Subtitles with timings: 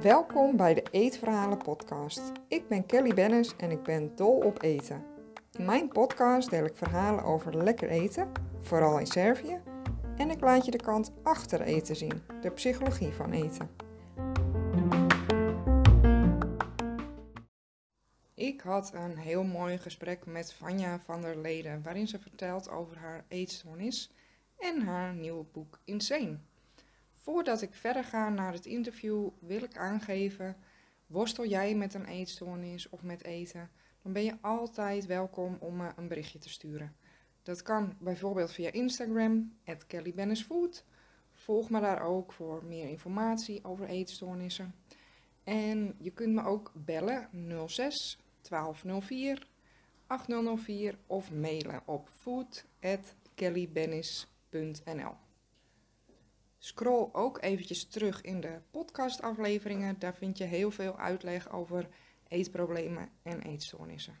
[0.00, 2.32] Welkom bij de Eetverhalen podcast.
[2.48, 5.04] Ik ben Kelly Bennis en ik ben dol op eten.
[5.52, 9.60] In mijn podcast deel ik verhalen over lekker eten, vooral in Servië,
[10.16, 13.70] en ik laat je de kant achter eten zien, de psychologie van eten.
[18.34, 22.98] Ik had een heel mooi gesprek met Vanja van der Leden, waarin ze vertelt over
[22.98, 24.12] haar eetstoornis
[24.62, 26.38] en haar nieuwe boek Insane.
[27.14, 30.56] Voordat ik verder ga naar het interview, wil ik aangeven:
[31.06, 33.70] worstel jij met een eetstoornis of met eten,
[34.02, 36.96] dan ben je altijd welkom om me een berichtje te sturen.
[37.42, 40.84] Dat kan bijvoorbeeld via Instagram, @kellybennisfood.
[41.32, 44.74] Volg me daar ook voor meer informatie over eetstoornissen.
[45.44, 47.28] En je kunt me ook bellen
[47.66, 49.46] 06 1204
[50.06, 52.08] 8004 of mailen op
[56.58, 59.98] Scroll ook eventjes terug in de podcastafleveringen.
[59.98, 61.88] Daar vind je heel veel uitleg over
[62.28, 64.18] eetproblemen en eetstoornissen.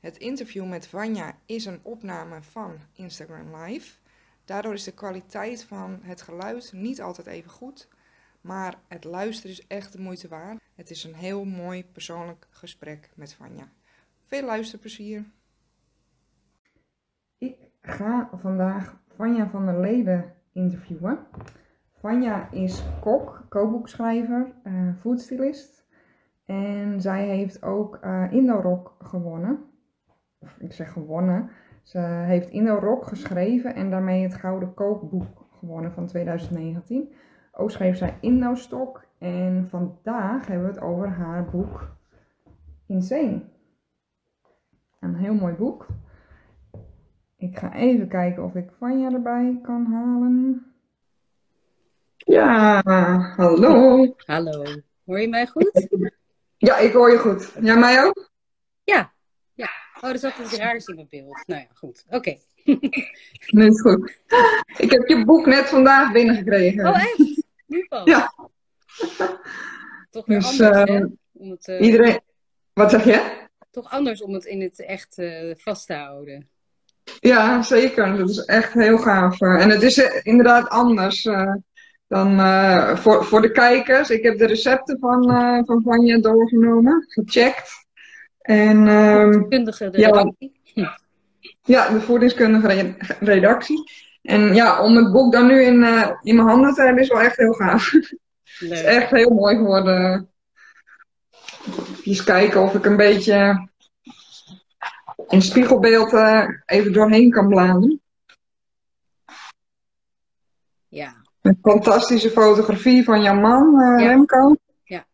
[0.00, 3.96] Het interview met Vanja is een opname van Instagram Live.
[4.44, 7.88] Daardoor is de kwaliteit van het geluid niet altijd even goed,
[8.40, 10.60] maar het luisteren is echt de moeite waard.
[10.74, 13.72] Het is een heel mooi persoonlijk gesprek met Vanja.
[14.24, 15.30] Veel luisterplezier.
[17.80, 21.18] Ga vandaag Vanja van der Leden interviewen.
[21.92, 25.86] Vanja is kok, kookboekschrijver, uh, foodstylist.
[26.44, 29.58] En zij heeft ook uh, Indo-Rock gewonnen.
[30.38, 31.50] Of ik zeg gewonnen.
[31.82, 37.12] Ze heeft Indo-Rock geschreven en daarmee het Gouden Kookboek gewonnen van 2019.
[37.52, 39.06] Ook schreef zij Indo-Stok.
[39.18, 41.96] En vandaag hebben we het over haar boek
[42.86, 43.42] Insane.
[45.00, 45.86] Een heel mooi boek.
[47.38, 50.72] Ik ga even kijken of ik Vanja erbij kan halen.
[52.16, 52.82] Ja,
[53.36, 54.14] hallo.
[54.16, 54.64] Hallo.
[55.04, 55.88] Hoor je mij goed?
[56.56, 57.52] Ja, ik hoor je goed.
[57.60, 58.30] Ja, mij ook?
[58.84, 59.12] Ja.
[59.54, 59.68] ja.
[60.00, 61.42] Oh, er zat iets raars in mijn beeld.
[61.46, 62.04] Nou ja, goed.
[62.06, 62.16] Oké.
[62.16, 62.40] Okay.
[63.46, 64.18] Nee, is goed.
[64.76, 66.86] Ik heb je boek net vandaag binnengekregen.
[66.86, 67.44] Oh, echt?
[67.66, 68.04] Nu pas?
[68.04, 68.32] Ja.
[70.10, 72.20] Toch weer dus, anders, uh, Om het, uh, iedereen...
[72.72, 73.46] Wat zeg je?
[73.70, 76.48] Toch anders om het in het echt uh, vast te houden.
[77.18, 78.16] Ja, zeker.
[78.16, 79.40] Dat is echt heel gaaf.
[79.40, 81.28] En het is inderdaad anders
[82.08, 82.40] dan
[82.96, 84.10] voor, voor de kijkers.
[84.10, 85.24] Ik heb de recepten van,
[85.66, 87.86] van Vanja doorgenomen, gecheckt.
[88.40, 90.60] En, um, de redactie.
[90.62, 90.98] Ja,
[91.62, 93.90] ja, de voedingskundige redactie.
[94.22, 95.84] En ja, om het boek dan nu in,
[96.22, 97.90] in mijn handen te hebben is wel echt heel gaaf.
[98.58, 100.30] Het is echt heel mooi geworden.
[102.04, 103.68] Eens kijken of ik een beetje
[105.28, 108.00] in spiegelbeeld uh, even doorheen kan bladeren.
[110.88, 111.14] Ja.
[111.42, 114.08] Een fantastische fotografie van jouw man, uh, ja.
[114.08, 114.56] Remco.
[114.84, 115.06] Ja,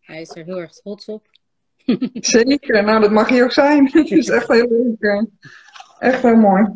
[0.00, 1.26] hij is er heel erg trots op.
[2.12, 3.88] Zeker, nou dat mag hij ook zijn.
[3.92, 5.26] Het is echt heel leuk.
[5.98, 6.66] Echt heel mooi.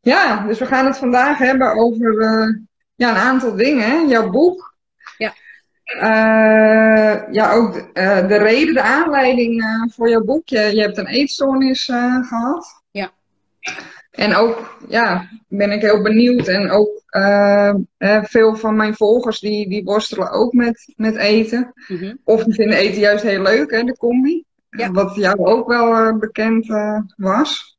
[0.00, 2.56] Ja, dus we gaan het vandaag hebben over uh,
[2.94, 4.08] ja, een aantal dingen.
[4.08, 4.75] Jouw boek.
[5.86, 7.26] Ja.
[7.26, 9.64] Uh, ja, ook de, uh, de, reden, de aanleiding
[9.94, 10.48] voor jouw boek.
[10.48, 11.84] Je, je hebt een eetstoornis
[12.22, 12.82] gehad.
[12.90, 13.10] Ja.
[14.10, 16.48] En ook, ja, ben ik heel benieuwd.
[16.48, 17.02] En ook
[18.22, 21.72] veel van mijn volgers die, die worstelen ook met, met eten.
[21.88, 22.18] Mm -hmm.
[22.24, 24.44] Of die vinden eten juist heel leuk, hè, de combi.
[24.70, 24.90] Ja.
[24.90, 26.66] Wat jou ook wel bekend
[27.16, 27.78] was.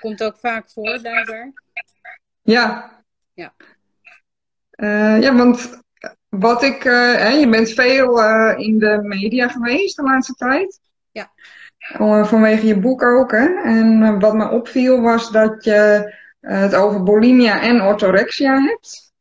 [0.00, 1.52] Komt ook vaak voor, blijkbaar.
[2.42, 2.94] Ja.
[3.34, 3.54] Ja.
[5.20, 5.84] Ja, want
[6.28, 10.80] wat ik, hè, je bent veel uh, in de media geweest de laatste tijd.
[11.10, 11.30] Ja.
[12.24, 13.62] vanwege je boek ook, hè.
[13.62, 19.12] En wat me opviel was dat je het over bulimia en orthorexia hebt.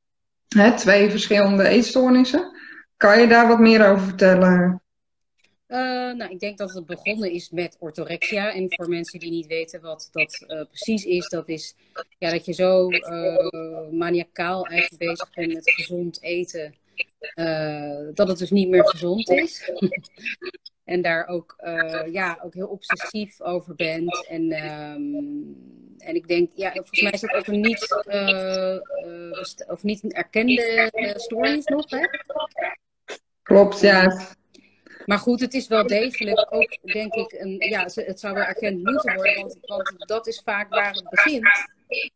[0.48, 2.54] Hè, twee verschillende eetstoornissen.
[2.98, 4.82] Kan je daar wat meer over vertellen?
[5.68, 5.78] Uh,
[6.14, 8.54] nou, ik denk dat het begonnen is met orthorexia.
[8.54, 11.76] En voor mensen die niet weten wat dat uh, precies is, dat is
[12.18, 16.76] ja, dat je zo uh, maniacaal eigenlijk bezig bent met gezond eten,
[18.14, 19.72] dat het dus niet meer gezond is.
[20.84, 21.56] en daar ook,
[22.12, 24.28] ja, ook heel obsessief over bent.
[24.28, 25.56] En, um,
[25.98, 28.04] en ik denk, ja, volgens mij is dat ook een niet,
[29.68, 32.08] of niet een erkende stoornis nog, hè?
[33.44, 34.36] Klopt, ja.
[35.06, 38.84] Maar goed, het is wel degelijk ook, denk ik, een, ja, het zou wel erkend
[38.84, 41.48] moeten worden, want, want dat is vaak waar het begint.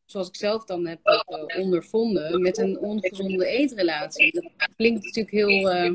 [0.06, 4.32] Zoals ik zelf dan heb uh, ondervonden, met een ongezonde eetrelatie.
[4.32, 5.94] Dat klinkt natuurlijk heel uh,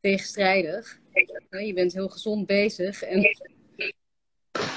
[0.00, 0.98] tegenstrijdig.
[1.50, 3.02] je bent heel gezond bezig.
[3.02, 3.24] En,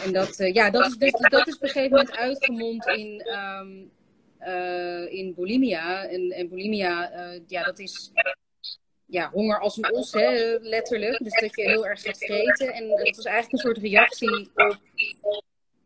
[0.04, 3.28] en dat, uh, ja, dat, is, dat, dat is op een gegeven moment uitgemond in
[3.28, 3.94] um,
[5.10, 6.08] in bulimia.
[6.08, 7.12] En, en bulimia,
[7.48, 8.12] ja, dat is
[9.06, 11.24] ja, honger als een os, hè, letterlijk.
[11.24, 12.74] Dus dat je heel erg gaat vreten.
[12.74, 14.80] En het was eigenlijk een soort reactie op,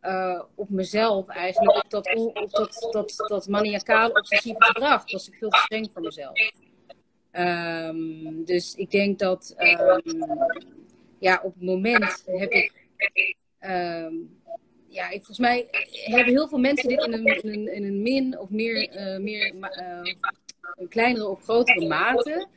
[0.02, 1.84] uh, op mezelf eigenlijk.
[1.84, 5.12] Op dat, op dat, dat, dat maniacaal obsessieve gedrag.
[5.12, 6.52] was ik veel te streng voor mezelf.
[7.32, 10.26] Um, dus ik denk dat um,
[11.20, 12.74] ja, op het moment heb ik.
[13.60, 14.38] Um,
[14.88, 15.68] ja, ik, volgens mij
[16.06, 19.20] hebben heel veel mensen dit in een, in een, in een min of meer, uh,
[19.20, 20.02] meer uh,
[20.76, 22.48] een kleinere of grotere mate.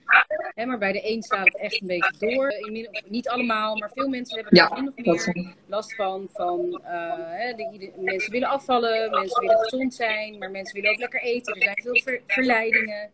[0.55, 2.51] Hè, maar bij de een staat het echt een beetje door.
[2.51, 6.29] In, of niet allemaal, maar veel mensen hebben er min of meer last van.
[6.33, 10.99] van uh, hè, de, mensen willen afvallen, mensen willen gezond zijn, maar mensen willen ook
[10.99, 11.55] lekker eten.
[11.55, 13.11] Er zijn veel ver, verleidingen.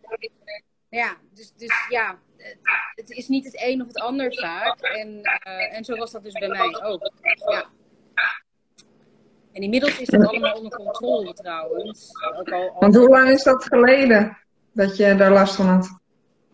[0.89, 2.19] Ja, dus, dus ja,
[2.95, 4.81] het, is niet het een of het ander vaak.
[4.81, 5.09] En,
[5.47, 7.11] uh, en zo was dat dus bij mij ook.
[7.51, 7.67] Ja.
[9.53, 12.11] En inmiddels is het allemaal onder controle trouwens.
[12.39, 12.81] Ook al, al...
[12.81, 14.39] Want hoe lang is dat geleden?
[14.79, 15.99] Dat je daar last van had?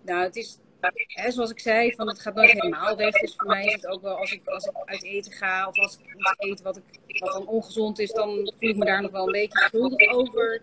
[0.04, 0.58] Nou, het is,
[1.06, 3.20] hè, zoals ik zei, van het gaat nooit helemaal weg.
[3.20, 5.78] Dus voor mij is het ook wel als ik, als ik uit eten ga of
[5.78, 9.02] als ik iets eet wat, ik, wat dan ongezond is, dan voel ik me daar
[9.02, 10.62] nog wel een beetje schuldig over.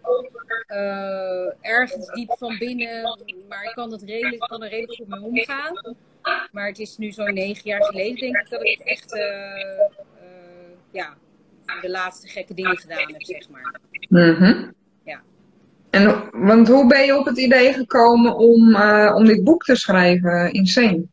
[0.68, 3.02] Uh, ergens diep van binnen,
[3.50, 5.96] maar ik kan, het redelijk, kan er redelijk goed mee omgaan.
[6.52, 9.26] Maar het is nu zo'n negen jaar geleden, denk ik, dat ik echt uh, uh,
[10.92, 11.18] ja,
[11.82, 13.80] de laatste gekke dingen gedaan heb, zeg maar.
[14.10, 14.80] Mm
[15.92, 19.76] en, want hoe ben je op het idee gekomen om, uh, om dit boek te
[19.76, 21.06] schrijven, Insane?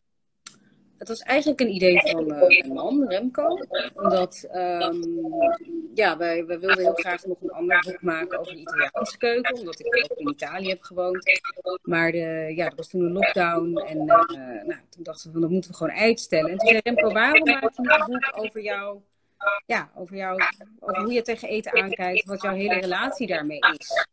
[0.97, 3.57] Het was eigenlijk een idee van uh, mijn man, Remco.
[3.93, 5.03] Omdat um,
[5.93, 9.57] ja, wij, wij wilden heel graag nog een ander boek maken over de Italiaanse keuken.
[9.57, 11.39] Omdat ik ook in Italië heb gewoond.
[11.81, 13.77] Maar de, ja, er was toen een lockdown.
[13.77, 16.51] En uh, nou, toen dachten we van dat moeten we gewoon uitstellen.
[16.51, 18.99] En toen zei Remco, waarom maak je een boek over jou?
[19.65, 20.41] Ja, over, jou,
[20.79, 22.25] over hoe je tegen eten aankijkt.
[22.25, 24.05] Wat jouw hele relatie daarmee is.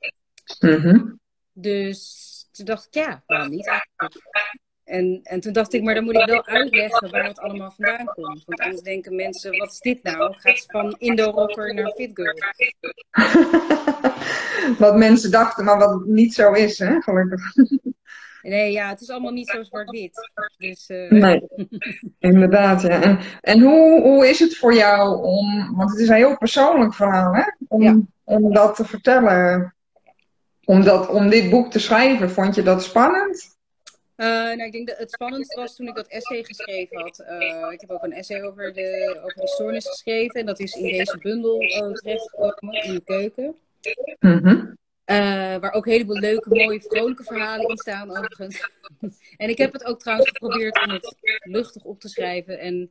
[0.61, 1.21] Mm
[1.53, 3.71] Dus toen dacht ik, ja, waarom niet
[4.85, 8.07] En, en toen dacht ik, maar dan moet ik wel uitleggen waar het allemaal vandaan
[8.07, 8.43] komt.
[8.45, 10.35] Want anders denken mensen, wat is dit nou?
[10.39, 12.35] Gaat van Indo-rocker naar fitgirl.
[14.87, 17.41] wat mensen dachten, maar wat niet zo is, hè, gelukkig.
[18.47, 20.31] Nee, ja, het is allemaal niet zo zwart-wit.
[20.57, 21.11] Dus, uh...
[21.11, 21.43] Nee,
[22.19, 22.83] inderdaad.
[22.83, 23.03] Ja.
[23.03, 26.95] En, en hoe, hoe is het voor jou om, want het is een heel persoonlijk
[26.95, 27.43] verhaal, hè?
[27.69, 29.75] Om, om dat te vertellen
[30.67, 33.55] om, dat, om dit boek te schrijven, vond je dat spannend?
[34.17, 37.21] Uh, nou, ik denk dat het spannendste was toen ik dat essay geschreven had.
[37.21, 40.41] Uh, ik heb ook een essay over de, over de stoornis geschreven.
[40.41, 43.55] En dat is in deze bundel uh, terechtgekomen, in de keuken.
[44.21, 44.75] Mm
[45.61, 48.71] waar ook een heleboel leuke, mooie, vrolijke verhalen in staan, overigens.
[49.37, 52.59] en ik heb het ook trouwens geprobeerd om het luchtig op te schrijven.
[52.59, 52.91] En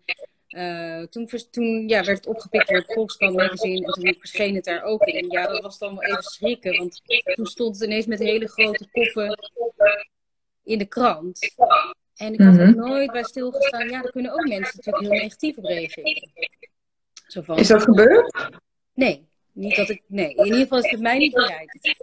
[0.50, 4.66] uh, toen toen ja, werd het opgepikt door het Volkskrant magazine en toen verscheen het
[4.66, 5.30] daar ook in.
[5.30, 7.02] Ja, dat was dan wel even schrikken, want
[7.36, 9.38] toen stond het ineens met hele grote koppen
[10.64, 11.56] in de krant.
[12.16, 12.78] En ik had er mhm.
[12.78, 13.90] nooit bij stilgestaan.
[13.90, 16.32] Ja, daar kunnen ook mensen natuurlijk heel negatief op reageren.
[17.28, 18.50] Zo van, is dat gebeurd?
[18.94, 20.02] Nee, niet dat ik.
[20.08, 21.96] Nee, in ieder geval is het mij niet bereikt.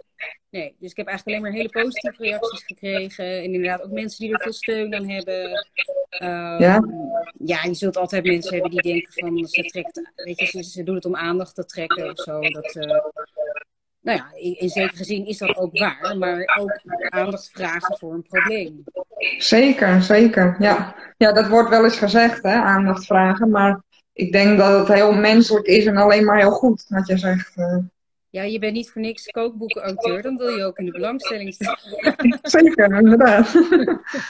[0.49, 3.25] Nee, dus ik heb eigenlijk alleen maar hele positieve reacties gekregen.
[3.25, 5.67] En inderdaad ook mensen die er veel steun aan hebben.
[6.19, 6.83] Um, ja?
[7.37, 10.83] Ja, je zult altijd mensen hebben die denken van ze trekt, weet je, ze, ze
[10.83, 12.39] doen het om aandacht te trekken of zo.
[12.39, 12.99] Dat, uh,
[14.01, 18.13] nou ja, in, in, zekere zin is dat ook waar, maar ook aandacht vragen voor
[18.13, 18.83] een probleem.
[19.37, 20.55] Zeker, zeker.
[20.59, 23.49] Ja, ja dat wordt wel eens gezegd, hè, aandacht vragen.
[23.49, 23.81] Maar
[24.13, 27.57] ik denk dat het heel menselijk is en alleen maar heel goed, wat je zegt.
[27.57, 27.77] Uh
[28.33, 31.77] ja, je bent niet voor niks kookboekenauteur, dan wil je ook in de belangstelling staan.
[32.41, 33.53] Zeker, inderdaad.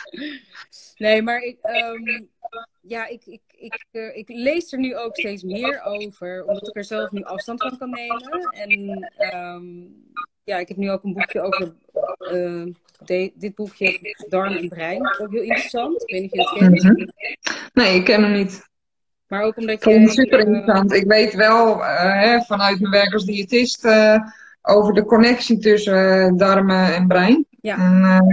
[1.04, 2.30] nee, maar ik, um,
[2.82, 6.76] ja, ik, ik, ik, uh, ik lees er nu ook steeds meer over, omdat ik
[6.76, 8.50] er zelf nu afstand van kan nemen.
[8.52, 9.96] En um,
[10.44, 11.76] ja, ik heb nu ook een boekje over
[12.20, 12.74] uh,
[13.06, 15.20] de, dit boekje, Darm en Brein.
[15.20, 16.02] Ook heel interessant.
[16.02, 16.98] Ik weet niet of je het kent.
[16.98, 17.08] Mhm.
[17.74, 18.72] Nee, ik ken hem niet.
[19.34, 20.10] Maar ook omdat je...
[20.10, 20.94] super interessant.
[20.94, 24.16] Ik weet wel uh, hè, vanuit mijn werk als diëtist uh,
[24.62, 27.46] over de connectie tussen uh, darmen en brein.
[27.62, 27.78] Ja.
[27.78, 28.26] En,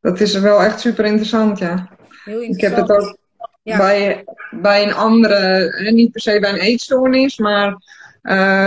[0.00, 1.88] dat is wel echt super interessant, ja.
[2.24, 2.54] Heel interessant.
[2.54, 3.16] Ik heb het ook
[3.62, 3.76] ja.
[3.76, 7.76] bij, bij een andere, niet per se bij een eetstoornis, maar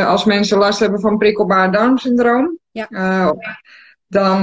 [0.05, 2.57] als mensen last hebben van prikkelbaar darmsyndroom.
[2.71, 2.87] Ja.
[4.07, 4.41] dan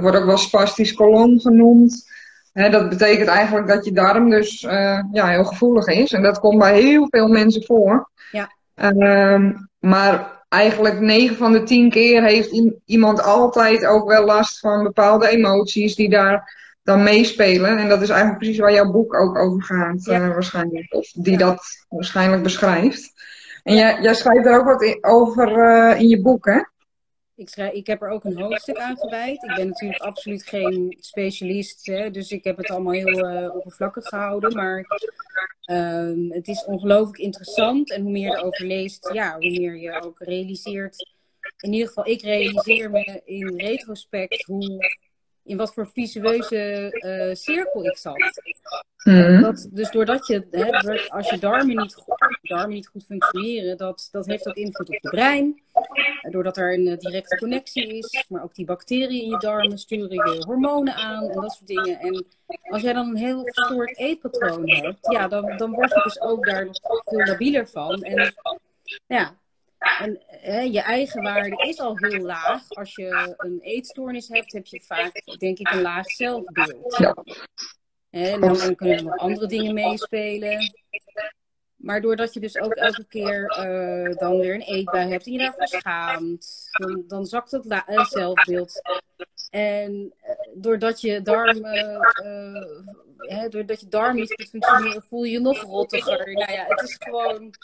[0.00, 2.12] wordt ook wel spastisch kolon genoemd
[2.54, 6.12] dat betekent eigenlijk dat je darm dus uh, ja, heel gevoelig is.
[6.12, 8.10] En dat komt bij heel veel mensen voor.
[8.30, 8.50] Ja.
[8.76, 12.50] Uh, maar eigenlijk 9 van de 10 keer heeft
[12.84, 17.78] iemand altijd ook wel last van bepaalde emoties die daar dan meespelen.
[17.78, 20.20] En dat is eigenlijk precies waar jouw boek ook over gaat, ja.
[20.20, 20.94] uh, waarschijnlijk.
[20.94, 23.12] Of die dat waarschijnlijk beschrijft.
[23.62, 26.60] En jij, jij schrijft daar ook wat over uh, in je boek, hè?
[27.36, 29.42] Ik, ik heb er ook een hoofdstuk aan gewijd.
[29.42, 34.04] Ik ben natuurlijk absoluut geen specialist, hè, dus ik heb het allemaal heel uh, oppervlakkig
[34.04, 34.54] gehouden.
[34.54, 34.84] Maar
[35.70, 37.90] um, het is ongelooflijk interessant.
[37.90, 41.12] En hoe meer je erover leest, ja, hoe meer je ook realiseert.
[41.58, 44.92] In ieder geval, ik realiseer me in retrospect hoe
[45.44, 48.42] in wat voor visueuze uh, cirkel ik zat.
[49.04, 49.40] Mm.
[49.40, 50.70] Dat, dus doordat je, hè,
[51.08, 54.98] als je darmen niet, goed, darmen niet goed functioneren, dat, dat heeft ook invloed op
[55.00, 55.62] je brein.
[56.30, 60.44] Doordat er een directe connectie is, maar ook die bacteriën in je darmen sturen je
[60.46, 61.98] hormonen aan en dat soort dingen.
[62.00, 62.26] En
[62.70, 66.46] als jij dan een heel verstoord eetpatroon hebt, ja, dan, dan word je dus ook
[66.46, 68.02] daar nog veel labieler van.
[68.02, 68.34] En
[69.06, 69.38] ja,
[70.00, 72.68] en hè, je eigen waarde is al heel laag.
[72.68, 76.96] Als je een eetstoornis hebt, heb je vaak, denk ik, een laag zelfbeeld.
[76.96, 77.16] Ja.
[78.10, 80.72] En dan kunnen er nog andere dingen meespelen.
[81.76, 85.38] Maar doordat je dus ook elke keer uh, dan weer een eetbui hebt en je
[85.38, 88.82] daarvoor schaamt, dan, dan zakt het uh, zelfbeeld.
[89.50, 92.00] En uh, doordat je darmen,
[93.16, 96.32] hè, doordat je darm niet goed functioneren, voel je je nog rottiger.
[96.32, 97.54] Nou ja, het is gewoon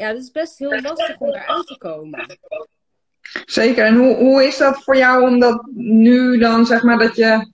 [0.00, 2.38] ja, het is best heel lastig om eruit te komen.
[3.44, 3.84] Zeker.
[3.84, 7.52] En hoe, hoe is dat voor jou om dat nu dan, zeg maar, dat je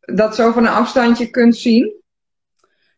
[0.00, 1.96] dat zo van een afstandje kunt zien?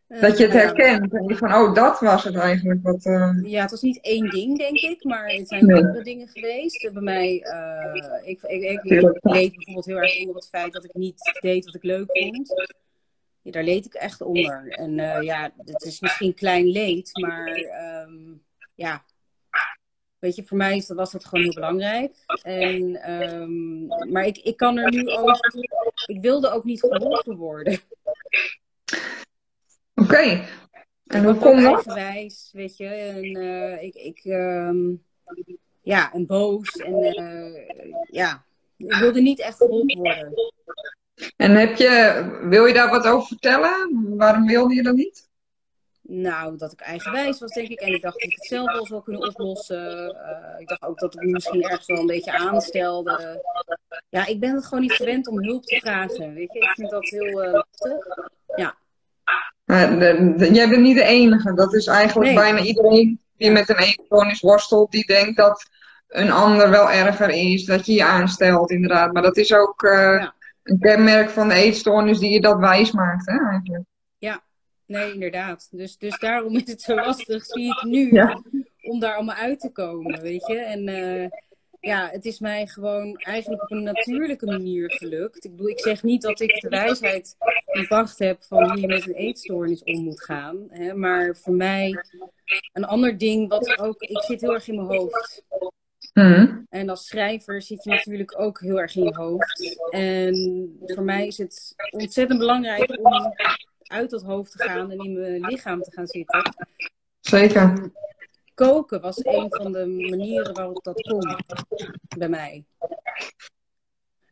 [0.08, 2.80] Dat je het uh, herkent en je van, oh, dat was het eigenlijk.
[2.82, 3.38] Wat, uh...
[3.42, 5.76] Ja, het was niet één ding, denk ik, maar het zijn nee.
[5.76, 6.90] andere dingen geweest.
[6.92, 10.84] Bij mij, uh, ik, ik, ik, ik leed bijvoorbeeld heel erg onder het feit dat
[10.84, 12.70] ik niet deed wat ik leuk vond.
[13.42, 14.68] Ja, daar leed ik echt onder.
[14.68, 14.94] En
[15.24, 17.48] ja, het is misschien klein leed, maar
[18.06, 18.42] um,
[18.80, 19.04] ja,
[20.18, 22.16] weet je, voor mij was dat gewoon heel belangrijk.
[22.42, 25.38] En, um, maar ik, ik kan er nu ook,
[26.06, 27.78] ik wilde ook niet geholpen worden.
[29.94, 30.02] Oké.
[30.02, 30.48] Okay.
[31.06, 31.86] En hoe komt dat?
[31.86, 32.86] Eigenwijs, weet je.
[32.86, 35.04] En uh, ik, ik um,
[35.82, 36.76] ja, en boos.
[36.76, 38.44] En uh, ja,
[38.76, 40.32] ik wilde niet echt geholpen worden.
[41.36, 44.16] En heb je, wil je daar wat over vertellen?
[44.16, 45.29] Waarom wilde je dat niet?
[46.12, 47.80] Nou, dat ik eigenwijs was, denk ik.
[47.80, 50.14] En ik dacht dat ik het zelf wel zou kunnen oplossen.
[50.14, 53.44] Uh, ik dacht ook dat ik me misschien ergens wel een beetje aanstelde.
[54.08, 56.34] Ja, ik ben het gewoon niet gewend om hulp te vragen.
[56.34, 58.28] Weet je, ik vind dat heel uh, lastig.
[58.56, 58.74] Ja.
[59.66, 61.54] Uh, jij bent niet de enige.
[61.54, 65.68] Dat is eigenlijk bijna iedereen die met een eetstoornis worstelt, die denkt dat
[66.08, 69.12] een ander wel erger is, dat je je aanstelt, inderdaad.
[69.12, 70.34] Maar dat is ook ja.
[70.62, 73.84] een kenmerk van de eetstoornis die je dat wijs maakt, hè, eigenlijk.
[74.18, 74.42] Ja,
[74.90, 75.68] Nee, inderdaad.
[75.70, 78.10] Dus, dus daarom is het zo lastig, zie ik nu,
[78.82, 80.58] om daar allemaal uit te komen, weet je.
[80.58, 81.28] En uh,
[81.80, 85.44] ja, het is mij gewoon eigenlijk op een natuurlijke manier gelukt.
[85.44, 87.36] Ik bedoel, ik zeg niet dat ik de wijsheid
[87.72, 90.66] bedacht heb van hoe je met een eetstoornis om moet gaan.
[90.68, 92.04] Hè, maar voor mij
[92.72, 95.44] een ander ding wat ook, ik zit heel erg in mijn hoofd.
[96.14, 96.66] Mm.
[96.70, 99.78] En als schrijver zit je natuurlijk ook heel erg in je hoofd.
[99.90, 103.34] En voor mij is het ontzettend belangrijk om
[103.90, 106.54] uit dat hoofd te gaan en in mijn lichaam te gaan zitten.
[107.20, 107.90] Zeker.
[108.54, 111.36] Koken was een van de manieren waarop dat kon
[112.18, 112.64] bij mij.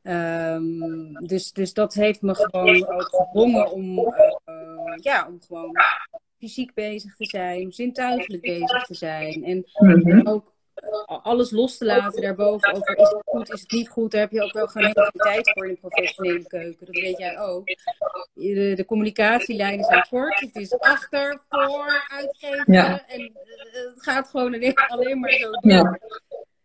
[0.03, 5.77] Um, dus, dus dat heeft me gewoon ook gedwongen om, uh, ja, om gewoon
[6.38, 9.45] fysiek bezig te zijn, zintuigelijk bezig te zijn.
[9.45, 10.27] En mm-hmm.
[10.27, 10.53] ook
[11.07, 14.11] alles los te laten daarboven over is het goed, is het niet goed.
[14.11, 16.87] Daar heb je ook wel gewoon heel veel tijd voor in een professionele keuken.
[16.87, 17.67] Dat weet jij ook.
[18.33, 20.41] De, de communicatielijnen zijn kort.
[20.41, 22.65] Het is achter, voor, uitgeven.
[23.07, 23.35] En uh,
[23.95, 24.55] het gaat gewoon
[24.87, 25.73] alleen maar zo door.
[25.73, 25.99] Ja.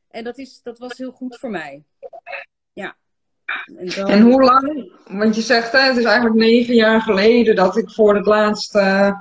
[0.10, 1.84] En dat, is, dat was heel goed voor mij.
[2.74, 2.96] Ja.
[3.78, 4.10] En, dan...
[4.10, 4.92] en, hoe lang?
[5.08, 8.76] Want je zegt, hè, het is eigenlijk negen jaar geleden dat ik voor het laatst
[8.76, 9.12] uh,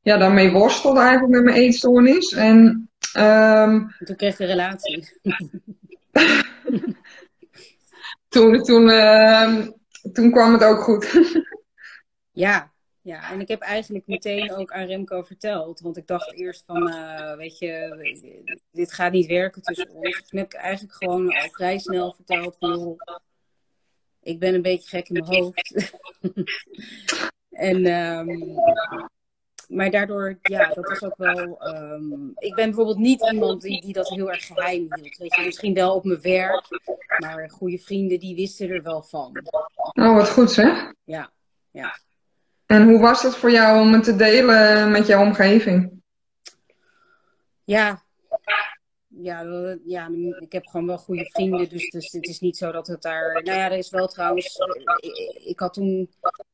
[0.00, 2.32] ja, daarmee worstelde eigenlijk met mijn eetstoornis.
[2.32, 2.87] En
[3.18, 5.08] Um, toen kreeg je een relatie.
[8.28, 9.66] toen, toen, uh,
[10.12, 11.12] toen kwam het ook goed.
[12.44, 12.72] ja,
[13.08, 15.80] ja, en ik heb eigenlijk meteen ook aan Remco verteld.
[15.80, 20.22] Want ik dacht eerst van, uh, weet je, dit gaat niet werken tussen ons.
[20.28, 22.96] Toen heb ik eigenlijk gewoon al vrij snel verteld van,
[24.22, 25.92] ik ben een beetje gek in mijn hoofd.
[27.50, 28.54] en um,
[29.78, 31.66] maar daardoor, ja, dat is ook wel.
[31.68, 35.16] Um, ik ben bijvoorbeeld niet iemand die, die dat heel erg geheim hield.
[35.16, 36.66] Weet je, misschien wel op mijn werk,
[37.18, 39.42] maar goede vrienden die wisten er wel van.
[39.92, 40.92] Oh, wat goed zeg.
[41.04, 41.30] Ja,
[41.70, 41.98] ja.
[42.66, 46.02] En hoe was het voor jou om het te delen met jouw omgeving?
[47.64, 48.02] Ja,
[49.20, 49.44] ja,
[49.84, 53.02] ja, ik heb gewoon wel goede vrienden, dus, dus het is niet zo dat het
[53.02, 53.32] daar...
[53.42, 54.58] Nou ja, er is wel trouwens...
[55.00, 56.10] Ik, ik had toen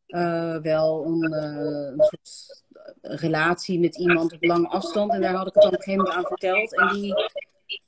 [0.09, 2.65] uh, wel een, een soort
[3.03, 5.13] relatie met iemand op lange afstand.
[5.13, 6.77] En daar had ik het op een gegeven moment aan verteld.
[6.77, 7.15] En die,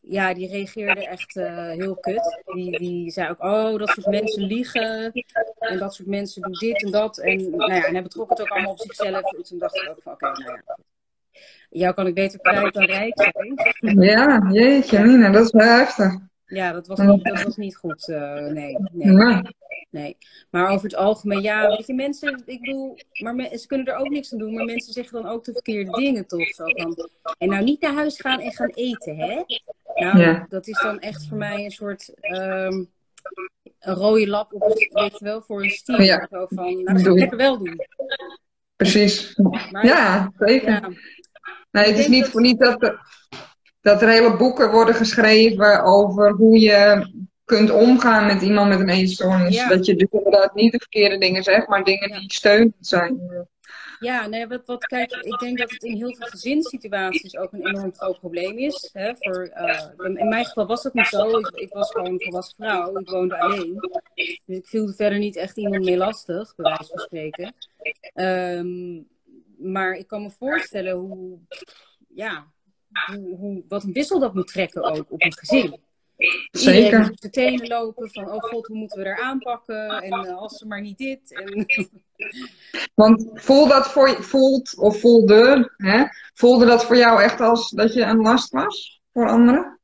[0.00, 1.34] ja, die reageerde echt
[1.78, 2.42] heel kut.
[2.44, 5.12] Die, die zei ook, oh, dat soort mensen liegen.
[5.58, 7.18] En dat soort mensen doen dit en dat.
[7.18, 9.32] En, nou ja, en hij betrok het ook allemaal op zichzelf.
[9.32, 10.76] En toen dacht ik ook van, oké, nou ja.
[11.70, 14.02] Jou kan ik beter kwijt dan rijk zijn.
[14.02, 16.18] Ja, jeetje, Nina, dat is wel heftig.
[16.46, 18.08] Ja, dat was niet, dat was niet goed.
[18.08, 19.42] Uh, nee, nee.
[19.90, 20.16] Nee.
[20.50, 24.08] Maar over het algemeen, ja, weet je, mensen, ik bedoel, maar ze kunnen er ook
[24.08, 26.48] niks aan doen, maar mensen zeggen dan ook de verkeerde dingen toch?
[26.48, 27.08] Zo van,
[27.38, 29.42] en nou niet naar huis gaan en gaan eten, hè?
[29.94, 30.46] Nou, ja.
[30.48, 32.90] dat is dan echt voor mij een soort um,
[33.80, 36.02] een rode lap op het, weet je wel, voor een stier.
[36.02, 36.26] Ja.
[36.30, 37.80] Zo van, nou, dat ga ik lekker wel doen.
[38.76, 39.36] Precies.
[39.70, 40.70] Maar, ja, zeker.
[40.70, 40.90] Ja.
[41.70, 43.00] Nee, het is niet voor niet dat er,
[43.80, 47.10] dat er hele boeken worden geschreven over hoe je
[47.44, 49.68] kunt omgaan met iemand met een eetstoornis.
[49.68, 53.20] Dat je dus inderdaad niet de verkeerde dingen zegt, maar dingen die steunend zijn.
[53.98, 57.66] Ja, nee, wat, wat, kijk, ik denk dat het in heel veel gezinssituaties ook een
[57.66, 58.90] enorm groot probleem is.
[58.92, 61.38] Hè, voor, uh, in mijn geval was dat niet zo.
[61.38, 62.98] Ik, ik, was gewoon een volwassen vrouw.
[62.98, 63.74] Ik woonde alleen.
[64.44, 67.54] Dus ik viel verder niet echt iemand mee lastig, bij wijze van spreken.
[68.14, 69.08] Um,
[69.72, 71.38] maar ik kan me voorstellen hoe,
[72.08, 72.52] ja,
[73.06, 75.80] hoe, hoe, wat een wissel dat moet trekken ook op een gezin.
[76.50, 76.84] Zeker.
[76.84, 79.88] Iedereen moet de tenen lopen van, oh god, hoe moeten we er aanpakken?
[79.88, 81.32] En uh, als ze maar niet dit.
[81.32, 81.66] En...
[82.94, 86.04] Want voel dat voor, voelt, of voelde, hè,
[86.34, 89.80] voelde dat voor jou echt als dat je een last was voor anderen?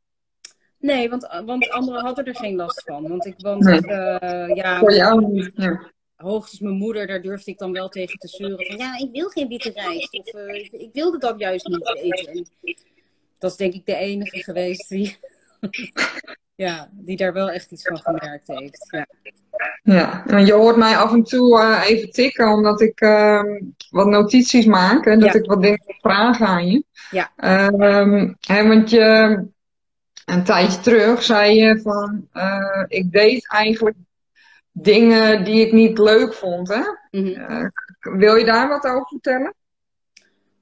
[0.79, 3.09] Nee, want, want anderen hadden er geen last van.
[3.09, 3.83] Want ik, want, nee.
[3.83, 5.93] uh, ja, voor jou niet, ja
[6.23, 8.67] hoogstens mijn moeder, daar durfde ik dan wel tegen te zeuren.
[8.67, 10.19] Van ja, ik wil geen witte rijst.
[10.19, 12.33] Of uh, ik, ik, wilde dat juist niet eten.
[12.33, 12.47] En
[13.39, 15.17] dat is denk ik de enige geweest die,
[16.55, 18.87] ja, die daar wel echt iets van gemerkt heeft.
[18.91, 19.07] Ja.
[19.83, 23.43] Ja, en je hoort mij af en toe uh, even tikken omdat ik uh,
[23.91, 25.39] wat notities maak en dat ja.
[25.39, 26.85] ik wat dingen vraag aan je.
[27.11, 27.31] Ja.
[28.01, 29.45] Um, hè, want je,
[30.25, 33.97] een tijdje terug zei je van, uh, ik deed eigenlijk
[34.73, 36.69] dingen die ik niet leuk vond.
[36.69, 36.83] Hè?
[37.11, 37.73] Mm -hmm.
[38.01, 39.55] wil je daar wat over vertellen?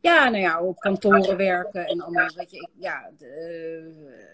[0.01, 4.29] Ja, nou ja, op kantoren werken en allemaal, weet je, ja, de,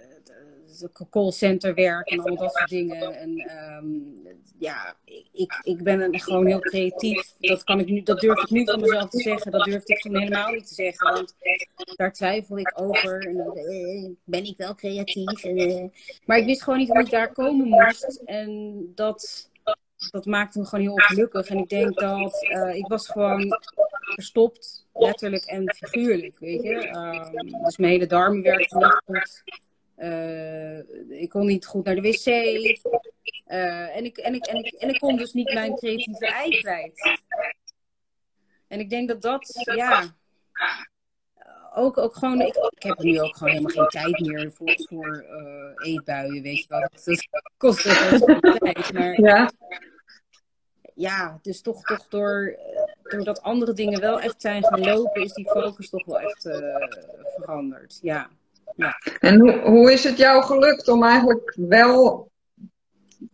[0.78, 3.14] de callcenter werken en allemaal dat soort dingen.
[3.14, 3.50] En
[3.82, 4.26] um,
[4.58, 4.96] ja,
[5.32, 7.32] ik, ik ben gewoon heel creatief.
[7.38, 9.50] Dat, kan ik nu, dat durf ik nu van mezelf te zeggen.
[9.50, 11.12] Dat durfde ik toen helemaal niet te zeggen.
[11.12, 11.34] Want
[11.96, 13.26] daar twijfel ik over.
[13.26, 15.44] En dan eh, ben ik wel creatief.
[15.44, 15.84] En, eh,
[16.24, 18.22] maar ik wist gewoon niet hoe ik daar komen moest.
[18.24, 19.50] En dat
[20.10, 21.48] dat maakte me gewoon heel ongelukkig.
[21.48, 23.58] En ik denk dat uh, ik was gewoon
[24.00, 26.88] verstopt, letterlijk en figuurlijk, weet je.
[26.88, 29.42] Um, dus mijn hele darmen werkten niet goed.
[29.98, 30.78] Uh,
[31.20, 32.26] ik kon niet goed naar de wc.
[32.26, 36.60] Uh, en, ik, en, ik, en, ik, en ik kon dus niet mijn creatieve ei
[36.60, 37.18] kwijt.
[38.68, 40.16] En ik denk dat dat, ja,
[41.76, 45.24] ook, ook gewoon, ik, ik heb nu ook gewoon helemaal geen tijd meer voor, voor
[45.30, 46.80] uh, eetbuien, weet je wel.
[46.80, 48.92] Dat kost ook tijd.
[48.92, 49.50] Maar ja
[50.96, 52.56] ja, dus toch, toch door,
[53.02, 56.56] doordat andere dingen wel echt zijn gaan lopen, is die focus toch wel echt uh,
[57.36, 57.98] veranderd.
[58.02, 58.28] Ja.
[58.76, 58.94] ja.
[59.20, 62.30] En hoe, hoe is het jou gelukt om eigenlijk wel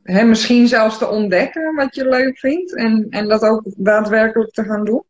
[0.03, 4.65] hè, misschien zelfs te ontdekken wat je leuk vindt en, en dat ook daadwerkelijk te
[4.65, 5.05] gaan doen?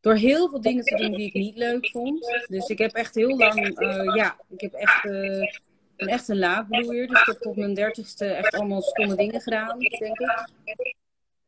[0.00, 2.44] Door heel veel dingen te doen die ik niet leuk vond.
[2.48, 5.48] Dus ik heb echt heel lang, uh, ja, ik heb echt, een
[5.96, 6.66] echt een.
[6.70, 10.98] Dus ik heb tot mijn dertigste echt allemaal stomme dingen gedaan, denk ik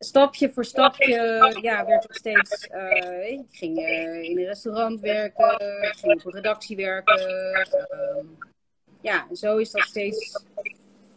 [0.04, 2.68] stapje voor stapje ja, werd ik steeds.
[2.72, 3.78] Uh, ik ging
[4.22, 7.20] in een restaurant werken, ik ging op een redactie werken.
[7.20, 8.24] Uh,
[9.00, 10.44] ja, en zo is dat, steeds,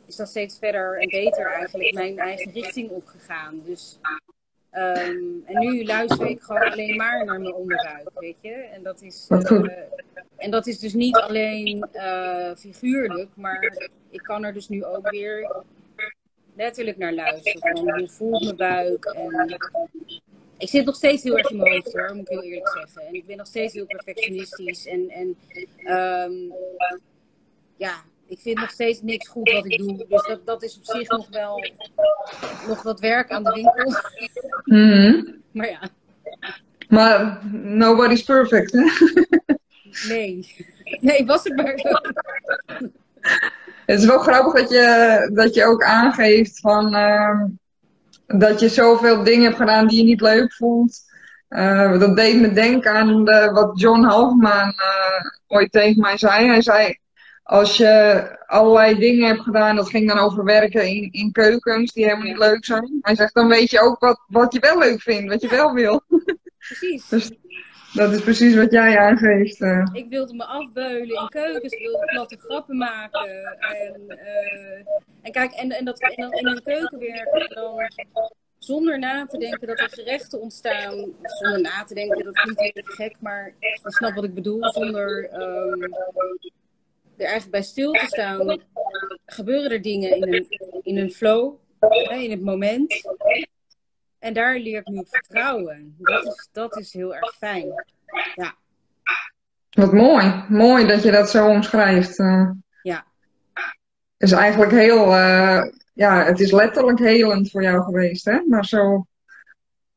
[0.05, 3.61] is dat steeds verder en beter eigenlijk mijn eigen richting opgegaan.
[3.65, 3.99] Dus,
[4.77, 8.51] um, en nu luister ik gewoon alleen maar naar mijn onderbuik, weet je.
[8.51, 9.61] En dat is, eh,
[10.37, 11.87] en dat is dus niet alleen
[12.57, 15.63] figuurlijk, maar ik kan er dus nu ook weer
[16.55, 17.77] letterlijk naar luisteren.
[17.77, 19.05] Van hoe voelt mijn buik?
[19.05, 19.57] En
[20.57, 23.01] ik zit nog steeds heel erg in mijn hoofd hoor, moet ik heel eerlijk zeggen.
[23.01, 24.85] En ik ben nog steeds heel perfectionistisch.
[24.85, 25.37] En, en
[25.93, 26.53] um,
[27.75, 30.05] ja, ik vind nog steeds niks goed wat ik doe.
[30.09, 31.63] Dus dat, dat is op zich nog wel
[32.67, 34.01] nog wat werk aan de winkel.
[34.63, 35.89] Mm Maar ja.
[36.89, 38.83] Maar nobody's perfect, hè?
[40.07, 40.55] Nee.
[40.99, 41.89] Nee, was het maar zo.
[43.85, 47.43] Het is wel grappig dat je, dat je ook aangeeft van, uh,
[48.25, 51.03] dat je zoveel dingen hebt gedaan die je niet leuk vond.
[51.49, 56.47] Uh, dat deed me denken aan de, wat John Halfman uh, ooit tegen mij zei.
[56.47, 56.97] Hij zei,
[57.45, 62.03] als je allerlei dingen hebt gedaan, dat ging dan over werken in, in keukens die
[62.03, 62.97] helemaal niet leuk zijn.
[63.01, 65.73] Hij zegt, dan weet je ook wat, wat je wel leuk vindt, wat je wel
[65.73, 66.01] wil.
[66.57, 67.07] Precies.
[67.09, 67.31] dus,
[67.93, 69.61] dat is precies wat jij aangeeft.
[69.61, 69.85] Uh.
[69.93, 73.29] Ik wilde me afbeulen in keukens, ik wilde platte grappen maken.
[73.59, 74.85] En, uh,
[75.21, 77.89] en kijk, en, en, dat, en in een keuken werken, dan
[78.57, 81.13] zonder na te denken dat er gerechten ontstaan.
[81.21, 84.69] Zonder na te denken, dat klinkt heel gek, maar je snapt wat ik bedoel.
[84.73, 85.93] Zonder um,
[87.17, 88.61] er eigenlijk bij stil te staan,
[89.25, 90.47] gebeuren er dingen in een,
[90.81, 91.55] in een flow,
[92.09, 93.01] in het moment.
[94.19, 95.95] En daar leer ik nu vertrouwen.
[95.97, 97.85] Dat is, dat is heel erg fijn.
[98.35, 98.55] Ja.
[99.69, 100.43] Wat mooi.
[100.49, 102.19] Mooi dat je dat zo omschrijft.
[102.19, 102.49] Uh,
[102.81, 103.05] ja.
[104.17, 108.41] is eigenlijk heel, uh, ja, het is letterlijk helend voor jou geweest, hè?
[108.47, 109.05] Maar zo,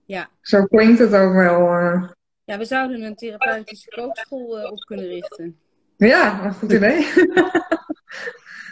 [0.05, 0.29] ja.
[0.41, 1.61] zo klinkt het ook wel.
[1.61, 2.09] Uh...
[2.45, 5.61] Ja, we zouden een therapeutische kookschool op kunnen richten.
[5.99, 7.07] Ja, een goed idee.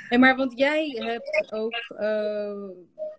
[0.09, 2.07] Nee, maar want jij hebt ook, uh,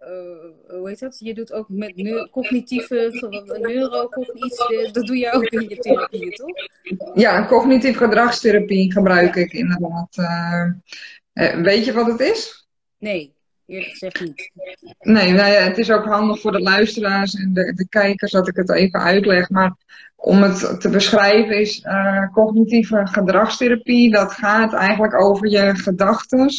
[0.01, 1.19] uh, hoe heet dat?
[1.19, 3.27] Je doet ook met neu cognitieve,
[3.61, 6.67] neurocognitie, dat doe je ook in je therapie, toch?
[7.13, 10.17] Ja, cognitief gedragstherapie gebruik ik inderdaad.
[10.17, 12.67] Uh, weet je wat het is?
[12.97, 13.33] Nee,
[13.65, 14.51] eerlijk gezegd niet.
[14.99, 18.47] Nee, nou ja, het is ook handig voor de luisteraars en de, de kijkers dat
[18.47, 19.49] ik het even uitleg.
[19.49, 19.75] Maar
[20.17, 24.11] om het te beschrijven is uh, cognitieve gedragstherapie.
[24.11, 26.49] Dat gaat eigenlijk over je gedachten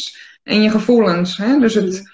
[0.43, 1.37] en je gevoelens.
[1.37, 1.59] Hè?
[1.59, 2.11] Dus het,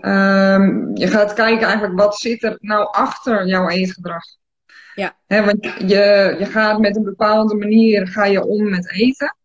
[0.00, 4.22] um, je gaat kijken eigenlijk wat zit er nou achter jouw eetgedrag.
[4.94, 5.16] Ja.
[5.26, 9.36] Hè, want je, je gaat met een bepaalde manier ga je om met eten.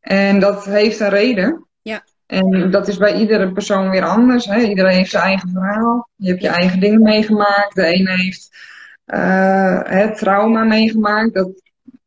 [0.00, 1.66] En dat heeft een reden.
[1.82, 2.04] Ja.
[2.26, 4.46] En dat is bij iedere persoon weer anders.
[4.46, 4.60] Hè?
[4.60, 6.08] Iedereen heeft zijn eigen verhaal.
[6.16, 7.74] Je hebt je eigen dingen meegemaakt.
[7.74, 8.56] De ene heeft
[9.06, 11.34] uh, het trauma meegemaakt.
[11.34, 11.50] Dat,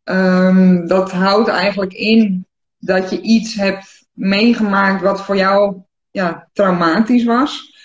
[0.03, 2.45] um, dat houdt eigenlijk in
[2.77, 5.75] dat je iets hebt meegemaakt wat voor jou
[6.12, 7.77] ja, traumatisch was.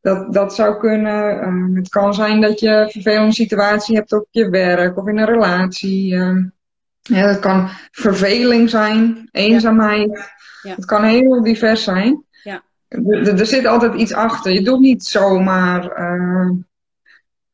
[0.00, 1.42] Dat, dat zou kunnen.
[1.42, 5.18] Um, het kan zijn dat je een vervelende situatie hebt op je werk of in
[5.18, 6.14] een relatie.
[6.14, 6.52] Um,
[7.02, 10.30] ja, dat kan verveling zijn, eenzaamheid.
[10.62, 10.74] Ja.
[10.74, 12.24] Het kan heel divers zijn.
[12.42, 12.62] Ja.
[12.88, 14.52] Er, er zit altijd iets achter.
[14.52, 16.00] Je doet niet zomaar.
[16.00, 16.50] Uh,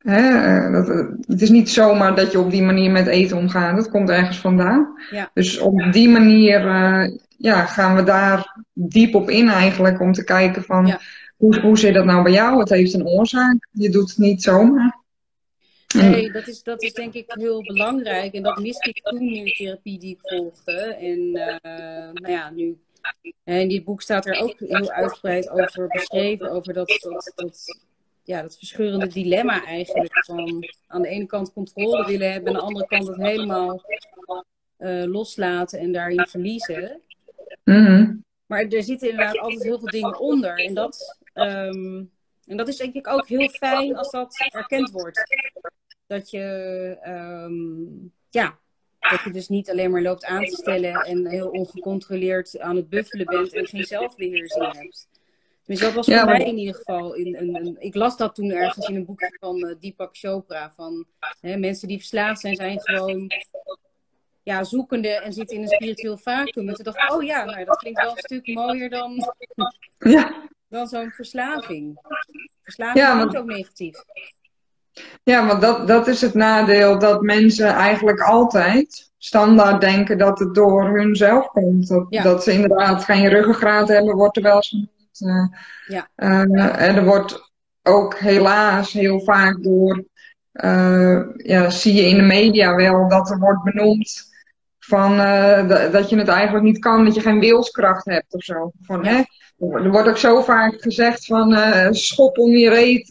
[0.05, 0.87] Hè, dat,
[1.27, 3.75] het is niet zomaar dat je op die manier met eten omgaat.
[3.75, 4.93] Dat komt ergens vandaan.
[5.11, 5.31] Ja.
[5.33, 9.99] Dus op die manier uh, ja, gaan we daar diep op in eigenlijk.
[9.99, 10.99] Om te kijken van ja.
[11.37, 12.59] hoe, hoe zit dat nou bij jou?
[12.59, 13.67] Het heeft een oorzaak.
[13.71, 15.03] Je doet het niet zomaar.
[15.95, 18.33] Nee, dat is, dat is denk ik heel belangrijk.
[18.33, 20.81] En dat miste ik toen in de therapie die ik volgde.
[20.99, 22.77] En uh, nou ja, nu
[23.43, 26.51] in dit boek staat er ook heel uitgebreid over beschreven.
[26.51, 27.79] Over dat, dat, dat
[28.25, 30.25] ja, dat verscheurende dilemma eigenlijk.
[30.25, 33.81] Van aan de ene kant controle willen hebben, aan de andere kant het helemaal
[34.77, 37.01] uh, loslaten en daarin verliezen.
[37.63, 38.23] Mm -hmm.
[38.45, 40.57] Maar er zitten inderdaad altijd heel veel dingen onder.
[40.57, 42.11] En dat, um,
[42.45, 45.23] en dat is denk ik ook heel fijn als dat erkend wordt.
[46.07, 48.59] Dat je, um, ja,
[48.99, 52.89] dat je dus niet alleen maar loopt aan te stellen en heel ongecontroleerd aan het
[52.89, 55.07] buffelen bent en geen zelfbeheersing hebt.
[55.65, 57.13] Dus dat was voor mij in ieder geval.
[57.13, 60.71] In, ik las dat toen ergens in een boekje van uh, Deepak Chopra.
[60.75, 61.05] Van
[61.41, 63.31] hè, mensen die verslaafd zijn, zijn gewoon
[64.43, 66.67] ja, zoekende en zitten in een spiritueel vacuüm.
[66.69, 69.33] En toen dacht ik, oh ja, nou, dat klinkt wel een stuk mooier dan,
[69.99, 70.43] ja.
[70.67, 71.99] dan zo'n verslaving.
[72.63, 74.03] Verslaving ja, is ook negatief.
[75.23, 80.53] Ja, want dat, dat is het nadeel dat mensen eigenlijk altijd standaard denken dat het
[80.55, 81.87] door hunzelf komt.
[81.87, 82.23] Dat, ja.
[82.23, 84.87] dat ze inderdaad geen ruggengraat hebben, wordt er wel eens
[85.87, 86.09] ja.
[86.15, 87.51] uh, en er wordt
[87.83, 90.03] ook helaas heel vaak door,
[90.53, 94.33] uh, ja, zie je in de media wel dat er wordt benoemd
[94.79, 95.17] van
[95.67, 98.71] dat je het eigenlijk niet kan, dat je geen wilskracht hebt of zo.
[98.81, 99.09] Van, Ja.
[99.09, 99.23] hè?
[99.57, 101.57] Er wordt ook zo vaak gezegd van
[101.95, 103.07] schop om je reet.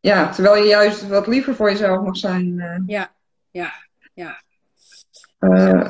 [0.00, 2.62] ja, terwijl je juist wat liever voor jezelf mag zijn.
[2.86, 3.10] Ja,
[3.50, 3.72] ja,
[4.14, 4.42] ja.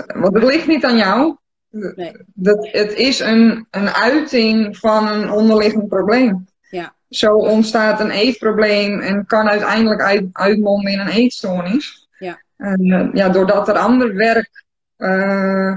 [0.07, 1.37] want het ligt niet aan jou.
[1.71, 2.13] Nee.
[2.35, 6.49] Dat, het is een, een uiting van een onderliggend probleem.
[6.71, 6.95] Ja.
[7.09, 12.09] Zo ontstaat een eetprobleem en kan uiteindelijk uit, uitmonden in een eetstoornis.
[12.19, 12.41] Ja.
[12.57, 14.65] En uh, ja, doordat er ander werk
[14.99, 15.77] uh,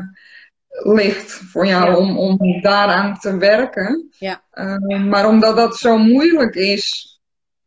[0.70, 1.98] ligt voor jou Ja.
[1.98, 4.10] om, om daaraan te werken.
[4.18, 4.42] Ja.
[4.54, 7.20] Uh, maar omdat dat zo moeilijk is,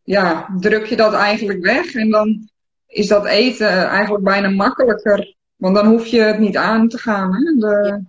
[0.03, 1.95] ja, druk je dat eigenlijk weg.
[1.95, 2.49] En dan
[2.87, 5.35] is dat eten eigenlijk bijna makkelijker.
[5.57, 7.35] Want dan hoef je het niet aan te gaan.
[7.35, 7.41] Hè?
[7.41, 8.01] De, Ja.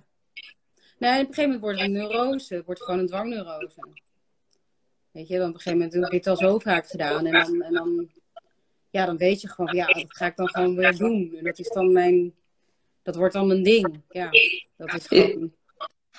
[0.97, 2.55] Nee, op een gegeven moment wordt het een neurose.
[2.55, 3.87] Het wordt gewoon een dwangneurose.
[5.11, 7.25] Weet je, dan op een gegeven moment heb je het al zo vaak gedaan.
[7.25, 8.09] En dan, en dan,
[8.89, 11.33] ja, dan weet je gewoon, ja, dat ga ik dan gewoon weer doen.
[11.37, 12.33] En dat is dan mijn,
[13.01, 14.01] dat wordt dan mijn ding.
[14.09, 14.29] Ja,
[14.77, 15.51] dat is gewoon...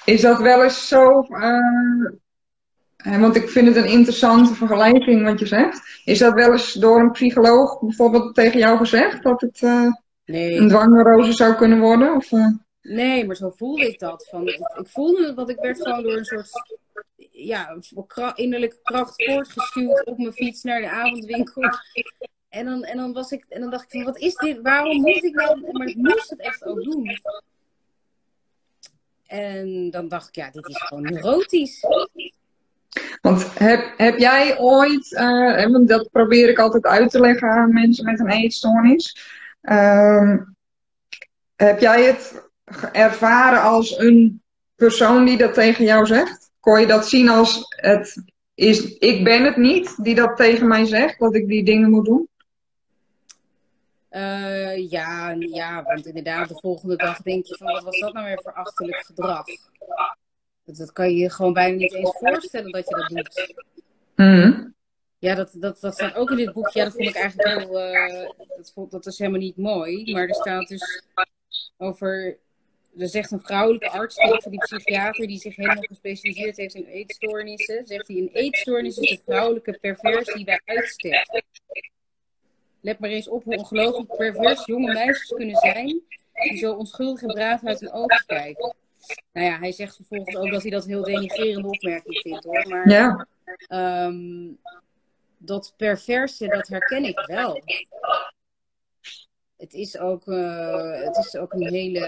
[0.04, 1.26] Is dat wel eens zo...
[1.28, 6.00] Uh, want ik vind het een interessante vergelijking wat je zegt.
[6.04, 9.22] Is dat wel eens door een psycholoog bijvoorbeeld tegen jou gezegd?
[9.22, 9.60] Dat het...
[9.60, 9.92] Uh...
[10.24, 10.56] nee.
[10.56, 12.14] een dwangneurose zou kunnen worden?
[12.14, 12.46] Of, uh...
[12.88, 14.26] Nee, maar zo voelde ik dat.
[14.30, 16.50] Van, ik, voelde dat ik werd gewoon door een soort
[17.30, 17.76] ja,
[18.34, 21.62] innerlijke kracht voortgestuurd op mijn fiets naar de avondwinkel.
[22.48, 24.60] En dan, en dan, was ik, en dan dacht ik van, wat is dit?
[24.62, 25.72] Waarom moet ik nou?
[25.72, 27.20] Maar ik moest het echt ook doen.
[29.26, 31.84] En dan dacht ik, ja, dit is gewoon neurotisch.
[33.20, 38.04] Want heb, heb jij ooit, uh, dat probeer ik altijd uit te leggen aan mensen
[38.04, 39.16] met een eetstoornis.
[39.62, 40.36] Uh,
[41.56, 42.47] heb jij het
[42.92, 44.42] ervaren als een
[44.76, 46.50] persoon die dat tegen jou zegt?
[46.60, 48.22] Kon je dat zien als het
[48.54, 52.04] is, ik ben het niet die dat tegen mij zegt, dat ik die dingen moet
[52.04, 52.28] doen?
[54.10, 58.26] Uh, ja, ja, want inderdaad, de volgende dag denk je van wat was dat nou
[58.26, 59.44] weer voor achterlijk gedrag?
[60.64, 63.54] Dat, dat kan je je gewoon bijna niet eens voorstellen dat je dat doet.
[64.16, 64.74] Mm.
[65.18, 66.78] Ja, dat, dat, dat staat ook in dit boekje.
[66.78, 67.94] Ja, dat vond ik eigenlijk heel.
[67.94, 70.12] Uh, dat, vond, dat is helemaal niet mooi.
[70.12, 71.02] Maar er staat dus
[71.76, 72.38] over.
[72.98, 77.86] Er zegt een vrouwelijke arts tegen die psychiater die zich helemaal gespecialiseerd heeft in eetstoornissen.
[77.86, 81.42] Zegt hij: Een eetstoornis is de vrouwelijke perversie bij uitstek.
[82.80, 86.02] Let maar eens op hoe ongelooflijk pervers jonge meisjes kunnen zijn.
[86.32, 88.74] Die zo onschuldig en braaf uit hun ogen kijken.
[89.32, 92.68] Nou ja, hij zegt vervolgens ook dat hij dat heel denigrerende opmerking vindt hoor.
[92.68, 93.26] Maar ja.
[94.06, 94.58] um,
[95.38, 97.62] dat perverse, dat herken ik wel.
[99.58, 102.06] Het is ook, uh, het is ook een, hele,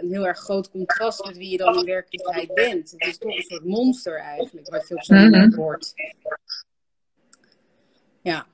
[0.00, 2.90] een heel erg groot contrast met wie je dan in werkelijkheid bent.
[2.90, 5.62] Het is toch een soort monster eigenlijk, wat je op zo'n moment mm -hmm.
[5.62, 5.92] hoort.
[8.22, 8.46] Ja.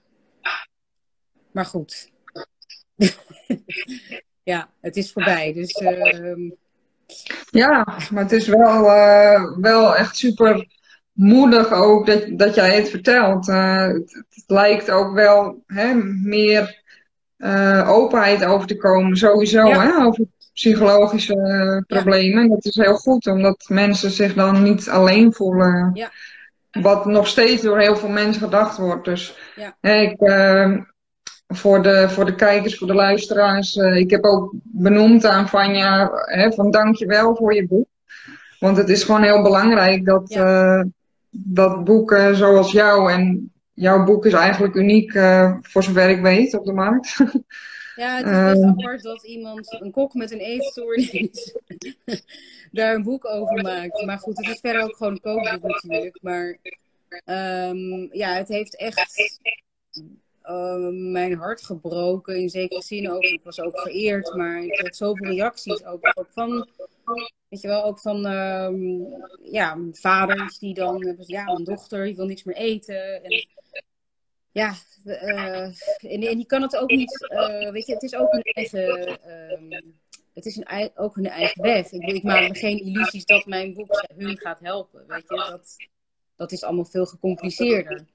[1.50, 2.10] Maar goed.
[4.42, 5.52] ja, het is voorbij.
[5.52, 6.50] Dus uh,
[7.50, 10.66] ja, maar het is wel, uh, wel echt super
[11.12, 13.48] moedig ook dat, dat jij het vertelt.
[13.48, 16.84] Uh, het, het, lijkt ook wel hè, meer
[17.38, 19.80] uh, openheid over te komen, sowieso, ja.
[19.80, 22.42] hè, over psychologische problemen.
[22.42, 22.48] Ja.
[22.48, 25.90] Dat is heel goed, omdat mensen zich dan niet alleen voelen.
[25.94, 26.10] Ja.
[26.70, 29.04] Wat nog steeds door heel veel mensen gedacht wordt.
[29.04, 29.36] Dus
[29.80, 30.18] hè, ik
[31.48, 33.76] voor de, voor de kijkers, voor de luisteraars.
[33.76, 37.86] Uh, ik heb ook benoemd aan Vanja hè, van dankjewel voor je boek.
[38.58, 40.82] Want het is gewoon heel belangrijk dat, uh,
[41.30, 46.58] dat boeken zoals jou en jouw boek is eigenlijk uniek uh, voor zover ik weet
[46.58, 47.16] op de markt.
[47.96, 51.54] Ja, het is best apart dat iemand, een kok met een eetstoornis,
[52.72, 54.04] daar een boek over maakt.
[54.04, 56.18] Maar goed, het is verder ook gewoon een kookboek natuurlijk.
[56.22, 56.56] Maar
[57.24, 59.38] um, ja, het heeft echt
[60.44, 62.36] uh, mijn hart gebroken.
[62.36, 63.22] In zekere zin ook.
[63.22, 66.68] Ik was ook vereerd, maar ik had zoveel reacties ook, ook van.
[67.56, 68.68] Weet je wel, ook van uh,
[69.42, 73.24] ja, vaders die dan hebben ja, mijn dochter die wil niks meer eten.
[73.24, 73.46] En,
[74.50, 78.32] ja, uh, en, en, die kan het ook niet, uh, weet je, het is ook
[78.32, 79.78] een eigen, uh,
[80.34, 81.90] het is een, ook hun eigen weg.
[81.90, 85.76] Ik, ik maak me geen illusies dat mijn boek hun gaat helpen, weet je, dat,
[86.36, 88.06] dat is allemaal veel gecompliceerder.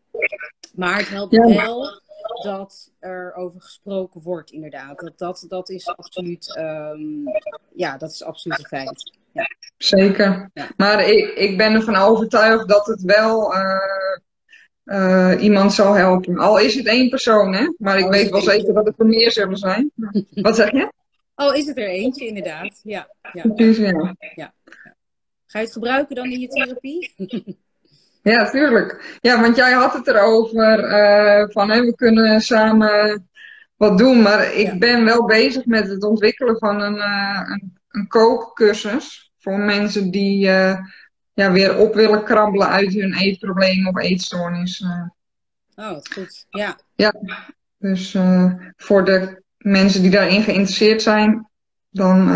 [0.75, 2.01] Maar het helpt wel
[2.43, 4.99] dat er over gesproken wordt, inderdaad.
[4.99, 7.23] Dat, dat, dat is absoluut, um,
[7.73, 9.19] ja, dat is absoluut een feit.
[9.33, 9.47] Ja.
[9.77, 10.49] Zeker.
[10.53, 10.69] Ja.
[10.77, 14.17] Maar ik, ik ben ervan overtuigd dat het wel uh,
[14.85, 16.37] uh, iemand zal helpen.
[16.37, 17.73] Al is het één persoon, hè?
[17.77, 19.91] Maar ik weet wel zeker dat het er meer zullen zijn.
[20.29, 20.91] Wat zeg je?
[21.35, 22.79] Al is het er eentje, inderdaad.
[22.83, 23.07] Ja.
[23.33, 23.41] ja.
[23.55, 24.15] Precies, ja.
[24.35, 24.53] ja.
[25.45, 27.13] Ga je het gebruiken dan in je therapie?
[28.23, 29.17] Ja, tuurlijk.
[29.21, 33.29] Ja, want jij had het erover uh, van hè, we kunnen samen
[33.75, 34.21] wat doen.
[34.21, 34.77] Maar ik ja.
[34.77, 39.33] ben wel bezig met het ontwikkelen van een, uh, een, een kookcursus.
[39.37, 40.77] Voor mensen die uh,
[41.33, 44.85] ja, weer op willen krabbelen uit hun eetprobleem of eetstoornis.
[45.75, 46.45] Oh, wat goed.
[46.49, 46.77] Ja.
[46.95, 47.13] Ja,
[47.77, 48.17] dus
[48.75, 51.49] voor de mensen die daarin geïnteresseerd zijn,
[51.89, 52.29] dan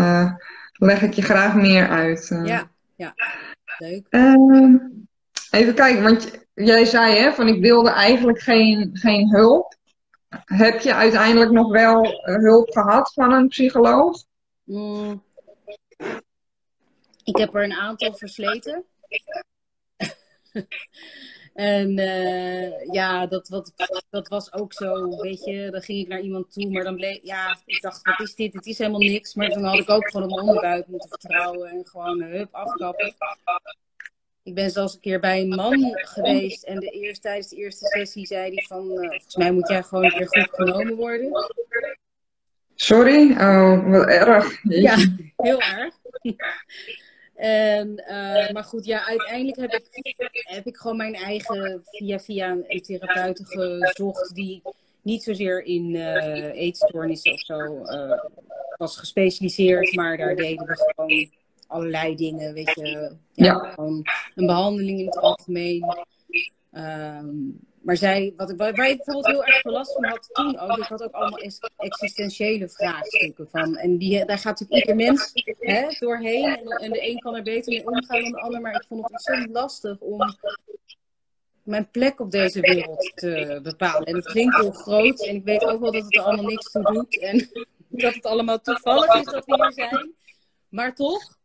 [0.72, 2.40] leg ik je graag meer uit.
[2.44, 3.14] Ja, ja.
[3.78, 4.06] Leuk.
[4.10, 4.76] Ehm,
[5.56, 9.74] Even kijken, want jij zei hè, van ik wilde eigenlijk geen, geen hulp.
[10.44, 14.24] Heb je uiteindelijk nog wel hulp gehad van een psycholoog?
[14.64, 15.22] Mm.
[17.26, 18.84] Ik heb er een aantal versleten.
[21.54, 23.72] en uh, ja, dat, wat,
[24.10, 27.18] dat was ook zo, weet je, dan ging ik naar iemand toe, maar dan bleef,
[27.22, 28.52] ja, ik dacht, wat is dit?
[28.52, 29.34] Het is helemaal niks.
[29.34, 33.14] Maar dan had ik ook gewoon mijn onderbuik moeten vertrouwen en gewoon hup, afkappen.
[34.42, 37.86] Ik ben zelfs een keer bij een man geweest en de eerste, tijdens de eerste
[37.86, 41.32] sessie zei hij van, uh, volgens mij moet jij gewoon een keer goed genomen worden.
[42.76, 43.30] Sorry?
[43.30, 44.60] Oh, wat erg.
[44.62, 44.96] Ja,
[45.36, 45.94] heel erg.
[47.34, 52.50] en, uh, maar goed, ja, uiteindelijk heb ik, heb ik gewoon mijn eigen via via
[52.50, 54.62] een therapeut gezocht die
[55.02, 58.24] niet zozeer in uh, eetstoornissen of zo uh,
[58.76, 61.30] was gespecialiseerd, maar daar deden we gewoon
[61.66, 62.88] allerlei dingen, weet je.
[63.32, 63.58] Ja, ja.
[63.58, 64.02] Gewoon
[64.34, 65.84] een behandeling in het algemeen.
[66.72, 70.58] Um, maar zij, wat, waar, waar ik bijvoorbeeld heel erg veel last van had toen
[70.58, 73.76] ook, ik had ook allemaal existentiële vraagstukken van.
[73.76, 76.44] En die, daar gaat natuurlijk ieder mens hè, doorheen.
[76.44, 78.60] En, en, de een kan er beter mee omgaan dan de ander.
[78.60, 80.36] Maar ik vond het ontzettend lastig om
[81.62, 84.06] mijn plek op deze wereld te bepalen.
[84.06, 85.26] En het klinkt heel groot.
[85.26, 87.18] En ik weet ook wel dat het er allemaal niks toe doet.
[87.20, 87.50] En
[88.02, 90.14] dat het allemaal toevallig is dat we hier zijn.
[90.68, 91.38] Maar toch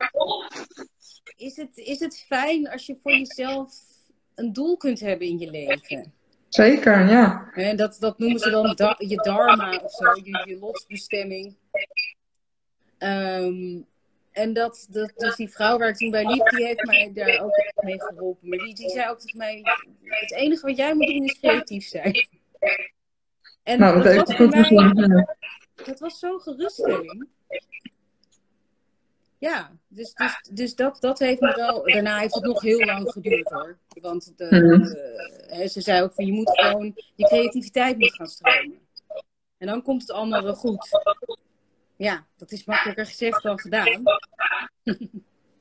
[1.36, 3.74] is het, is het fijn als je voor jezelf
[4.36, 6.20] een doel kunt hebben in je leven.
[6.54, 7.52] Zeker, ja.
[7.54, 11.56] En dat, dat noemen ze dan da je dharma of zo, je, je lotsbestemming.
[12.98, 13.86] Um,
[14.32, 17.44] en dat, dat, dus die vrouw waar ik toen bij liep, die heeft mij daar
[17.44, 18.50] ook mee geholpen.
[18.50, 19.62] Maar die, die zei ook tegen mij,
[20.04, 22.28] het enige wat jij moet doen is creatief zijn.
[23.64, 25.26] En nou, dat, dat, was mij,
[25.76, 27.28] dat was zo'n geruststelling.
[29.42, 31.84] Ja, dus, dus, dus dat, dat heeft me wel.
[31.84, 33.78] Daarna heeft het nog heel lang geduurd hoor.
[34.02, 34.48] Want de,
[35.50, 35.68] mhm.
[35.68, 38.80] ze zei ook van je moet gewoon je creativiteit moet gaan stromen.
[39.58, 40.90] En dan komt het allemaal wel goed.
[41.96, 44.04] Ja, dat is makkelijker gezegd dan gedaan.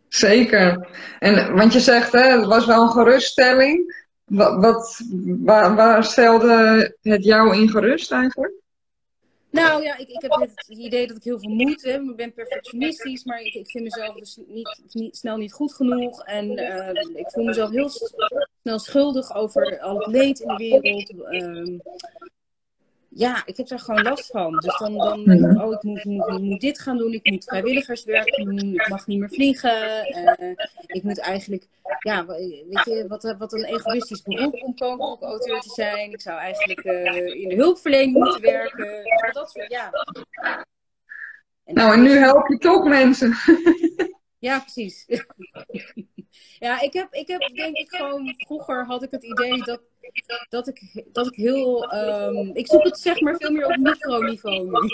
[0.08, 0.88] Zeker.
[1.18, 4.06] En, want je zegt, hè, het was wel een geruststelling.
[4.24, 8.52] Wat, wat, waar, waar stelde het jou in gerust eigenlijk?
[9.50, 12.02] Nou ja, ik, ik heb het idee dat ik heel veel moeite heb.
[12.02, 16.24] Ik ben perfectionistisch, maar ik, ik vind mezelf dus niet, niet, snel niet goed genoeg.
[16.24, 17.90] En uh, ik voel mezelf heel
[18.62, 21.10] snel schuldig over al het leed in de wereld.
[21.10, 21.78] Uh,
[23.12, 24.52] ja, ik heb daar gewoon last van.
[24.56, 25.60] Dus dan, dan mhm.
[25.60, 29.18] oh, ik moet, moet, moet, dit gaan doen, ik moet vrijwilligerswerk doen, ik mag niet
[29.18, 30.06] meer vliegen.
[30.40, 30.50] Uh,
[30.86, 31.66] ik moet eigenlijk,
[31.98, 36.12] ja, weet je, wat, wat een egoïstisch beroep om kookboekauteur te zijn.
[36.12, 39.02] Ik zou eigenlijk uh, in de hulpverlening moeten werken.
[39.32, 39.90] Dat soort, ja.
[41.64, 43.34] En nou, en nu help je toch mensen.
[44.40, 45.04] Ja, precies.
[46.58, 49.80] ja, ik heb, ik heb denk ik gewoon, vroeger had ik het idee dat
[50.48, 51.94] dat ik, dat ik heel.
[51.94, 54.88] Um, ik zoek het zeg maar veel meer op microniveau nu.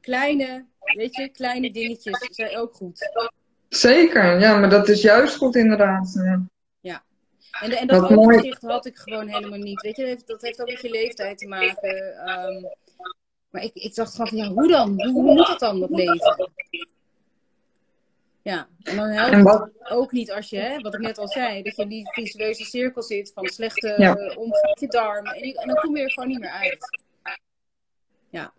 [0.00, 3.10] Kleine, weet je, kleine dingetjes zijn ook goed.
[3.68, 6.12] Zeker, ja, maar dat is juist goed inderdaad.
[6.14, 6.46] Ja.
[6.80, 7.04] ja.
[7.60, 9.80] En, en dat, dat overzicht had ik gewoon helemaal niet.
[9.80, 12.28] Weet je, dat heeft ook met je leeftijd te maken.
[12.30, 12.70] Um,
[13.50, 15.02] maar ik, ik dacht van, ja, hoe dan?
[15.02, 16.50] Hoe, hoe moet dat dan, dat leven?
[18.50, 21.62] Ja, en dan helpt het ook niet als je, hè, wat ik net al zei,
[21.62, 24.16] dat je in die visueuze cirkel zit van slechte ja.
[24.16, 24.34] uh,
[24.74, 25.34] je darmen.
[25.34, 27.00] En, en, dan kom je er gewoon niet meer uit.
[28.30, 28.52] Ja.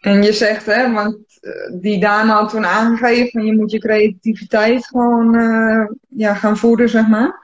[0.00, 4.86] En je zegt, hè, want uh, die dame had toen aangegeven, je moet je creativiteit
[4.86, 7.38] gewoon uh, ja, gaan voeden, zeg maar.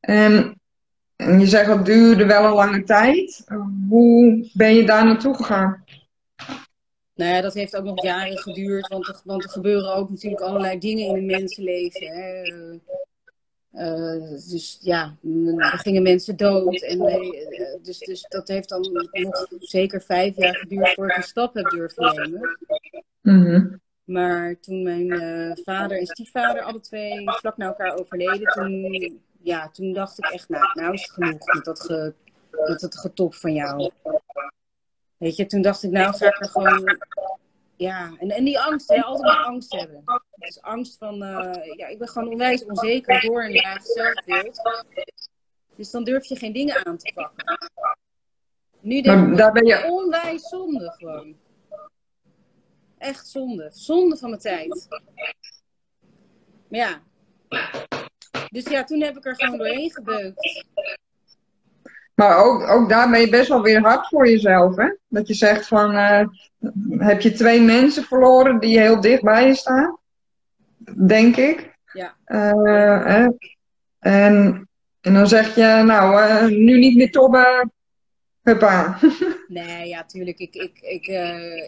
[0.00, 0.60] En,
[1.16, 3.44] en je zegt, dat duurde wel een lange tijd.
[3.88, 5.84] hoe ben je daar naartoe gegaan?
[7.18, 10.42] Nou ja, dat heeft ook nog jaren geduurd, want er, want er gebeuren ook natuurlijk
[10.42, 12.06] allerlei dingen in een mensenleven.
[12.06, 12.42] Hè.
[13.72, 15.16] Uh, dus ja,
[15.56, 16.82] er gingen mensen dood.
[16.82, 21.28] En, uh, dus, dus dat heeft dan nog zeker vijf jaar geduurd voordat ik een
[21.28, 22.58] stap heb durven nemen.
[23.22, 29.20] Mm Maar toen mijn uh, vader en stiefvader alle twee vlak na elkaar overleden, toen,
[29.42, 32.14] ja, toen dacht ik echt, nou, nou is het genoeg met dat, ge,
[32.50, 33.90] met dat getop van jou.
[35.18, 36.98] Weet je, toen dacht ik, nou ga ik er gewoon.
[37.76, 40.04] Ja, en, en die angst, hè, altijd maar angst hebben.
[40.34, 44.60] Dus angst van, uh, ja, ik ben gewoon onwijs onzeker door een laag zelfbeeld.
[45.76, 47.58] Dus dan durf je geen dingen aan te pakken.
[48.80, 49.84] Nu denk ik, daar ben je...
[49.84, 51.36] onwijs zonde gewoon.
[52.98, 53.70] Echt zonde.
[53.72, 54.86] Zonde van mijn tijd.
[56.68, 57.02] Maar ja.
[58.48, 60.64] Dus ja, toen heb ik er gewoon doorheen gebeukt.
[62.18, 64.92] Maar ook, ook daar ben je best wel weer hard voor jezelf, hè?
[65.08, 66.26] Dat je zegt van, uh,
[66.98, 69.98] heb je twee mensen verloren die heel dicht bij je staan?
[71.06, 71.76] Denk ik.
[71.92, 72.14] Ja.
[72.26, 73.28] Uh,
[73.98, 74.68] en,
[75.00, 77.72] en dan zeg je, nou, uh, nu niet meer tobben,
[78.42, 78.98] huppa.
[79.48, 80.38] Nee, ja, tuurlijk.
[80.38, 81.06] Ik, ik, ik,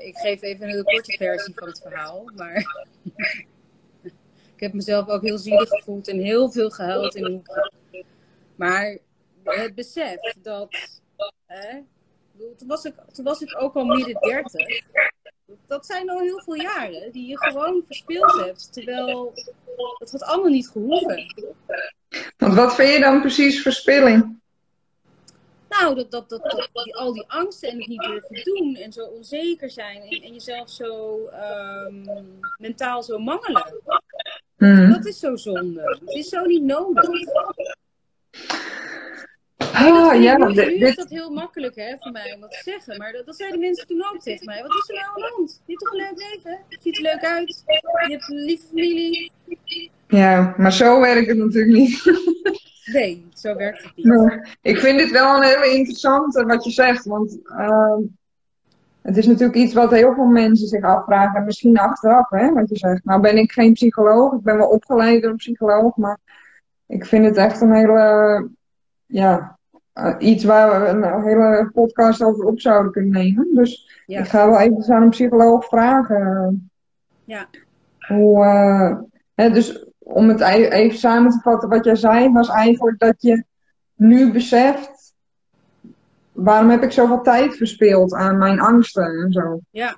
[0.05, 2.55] ik geef even een korte versie van het verhaal, maar...
[4.55, 7.43] ik heb mezelf ook heel zielig gevoeld en heel veel gehuild in.
[8.57, 8.99] Maar
[9.45, 10.69] het besef dat.
[11.47, 11.81] Hè,
[12.57, 14.85] toen, was ik, toen was ik ook al midden dertig.
[15.67, 18.73] Dat zijn al heel veel jaren die je gewoon verspeeld hebt.
[18.73, 19.33] Terwijl
[19.99, 21.35] het had allemaal niet gehoeven.
[22.37, 24.39] Want wat vind je dan precies verspilling?
[25.69, 28.93] Nou, dat, dat, dat, dat die, al die angsten en het niet durven doen en
[28.93, 31.19] zo onzeker zijn en, en jezelf zo
[31.87, 32.05] um,
[32.57, 33.75] mentaal zo mangelen.
[34.57, 34.93] Mm.
[34.93, 35.99] Dat is zo zonde.
[36.05, 37.11] Het is zo niet nodig.
[39.75, 42.61] Ah, ja, nu, dit- nu is dat heel makkelijk hè, voor mij om dat te
[42.65, 42.97] zeggen.
[42.99, 44.63] Maar dat, dat zeiden mensen toen ook tegen mij.
[44.63, 45.61] Wat is er nou aan de hand?
[45.67, 46.59] Je hebt toch een leuk leven?
[46.69, 47.63] Je ziet er leuk uit.
[47.67, 49.33] Je hebt een lieve familie.
[50.09, 52.03] ja, maar zo werkt het natuurlijk niet.
[52.93, 54.07] Nee, zo werkt het niet.
[54.07, 57.05] Maar ik vind dit wel een hele interessante wat je zegt.
[57.05, 58.01] Want ehm,
[59.03, 61.37] het is natuurlijk iets wat heel veel mensen zich afvragen.
[61.41, 63.05] En misschien achteraf, hè, wat je zegt.
[63.05, 64.33] Nou ben ik geen psycholoog.
[64.33, 65.97] Ik ben wel opgeleid door een psycholoog.
[65.97, 66.19] Maar
[66.87, 68.49] ik vind het echt een hele...
[69.07, 69.59] Ja,
[70.19, 73.49] iets waar we een hele podcast over op zouden kunnen nemen.
[73.55, 74.21] Dus Ja.
[74.21, 76.71] ik ga wel even aan een psycholoog vragen.
[77.25, 77.49] Ja.
[77.99, 78.99] Hoe, eh,
[79.35, 83.45] hè, dus om het even samen te vatten, wat jij zei, was eigenlijk dat je
[83.95, 85.15] nu beseft,
[86.33, 89.61] waarom heb ik zoveel tijd verspild aan mijn angsten en zo.
[89.71, 89.97] Ja.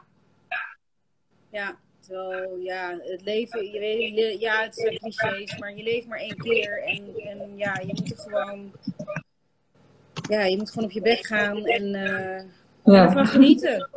[1.50, 6.06] Ja, terwijl, ja, het leven, je weet, je- ja, het zijn clichés, maar je leeft
[6.08, 6.82] maar één keer.
[6.84, 8.72] En, en ja, je moet er gewoon,
[10.32, 12.44] ja, je moet gewoon op je bek gaan en eh,
[12.84, 13.88] Ja, ervan genieten.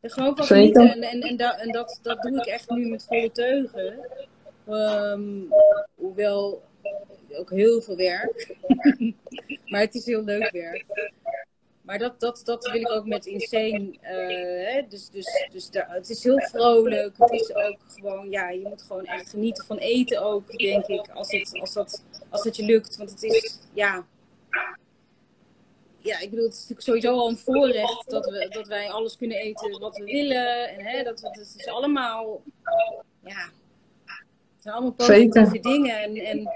[0.00, 0.80] Er gewoon van Zeker.
[0.82, 1.02] genieten.
[1.02, 3.98] En, en, en, da- en dat, dat doe ik echt nu met volle teugen.
[4.68, 5.22] Ehm,
[5.94, 6.62] hoewel
[7.32, 8.56] ook heel veel werk.
[9.70, 10.84] maar het is heel leuk werk.
[11.82, 13.90] Maar dat, dat, dat wil ik ook met Insane.
[14.00, 14.82] eh, hè?
[14.88, 17.14] Dus, dus, dus daar, het is heel vrolijk.
[17.18, 21.08] Het is ook gewoon, ja, je moet gewoon echt genieten van eten ook, denk ik.
[21.08, 22.96] Als, het, als, dat, als dat je lukt.
[22.96, 24.06] Want het is, ja.
[26.02, 29.16] Ja, ik bedoel, het is natuurlijk sowieso al een voorrecht dat, we, dat wij alles
[29.16, 30.68] kunnen eten wat we willen.
[30.68, 32.42] En hè, dat, dat het is allemaal,
[33.24, 33.50] ja,
[34.04, 35.62] het zijn allemaal positieve Zeker.
[35.62, 36.02] dingen.
[36.02, 36.48] En, en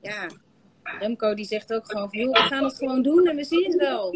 [0.00, 0.26] ja,
[0.82, 3.76] Remco die zegt ook gewoon van, we gaan het gewoon doen en we zien het
[3.76, 4.14] wel.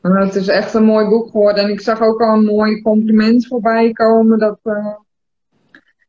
[0.00, 1.64] En het is echt een mooi boek geworden.
[1.64, 4.38] En ik zag ook al een mooi compliment voorbij komen.
[4.38, 4.94] Dat eh,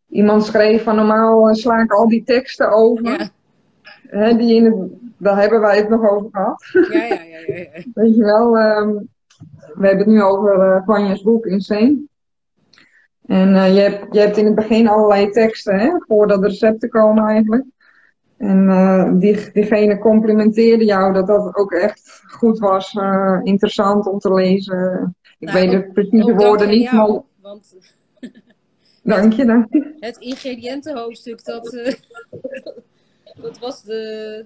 [0.09, 3.05] iemand schreef van normaal eh, sla ik al die teksten over.
[3.05, 3.29] Ja,
[4.07, 4.75] Hè, die in het,
[5.17, 6.65] daar hebben wij het nog over gehad.
[6.71, 7.39] ja, ja, ja.
[7.47, 7.83] ja, ja.
[7.93, 8.89] Weet je wel, ehm,
[9.73, 12.05] we hebben het nu over eh Vanja's boek Insane.
[13.25, 16.89] En eh, je, hebt, je hebt in het begin allerlei teksten, hè, voordat de recepten
[16.89, 17.65] komen eigenlijk.
[18.37, 24.19] En eh, die, diegene complimenteerde jou dat dat ook echt goed was, eh, interessant om
[24.19, 25.15] te lezen.
[25.39, 27.75] Ik Nou, weet de precieze Ook woorden niet, maar want
[29.03, 29.95] dank je, dank je.
[29.99, 31.93] het ingrediëntenhoofdstuk, dat, eh,
[33.41, 34.45] dat was, de,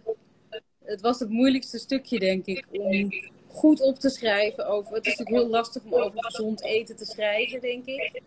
[0.92, 3.10] het was het moeilijkste stukje, denk ik, om
[3.48, 4.94] goed op te schrijven over.
[4.94, 8.22] Het is natuurlijk heel lastig om over gezond eten te schrijven, denk ik.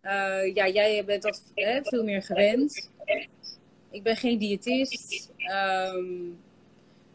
[0.00, 2.90] Eh, ja, jij bent dat hè, veel meer gewend.
[3.90, 5.30] Ik ben geen diëtist.
[5.36, 6.22] Ehm,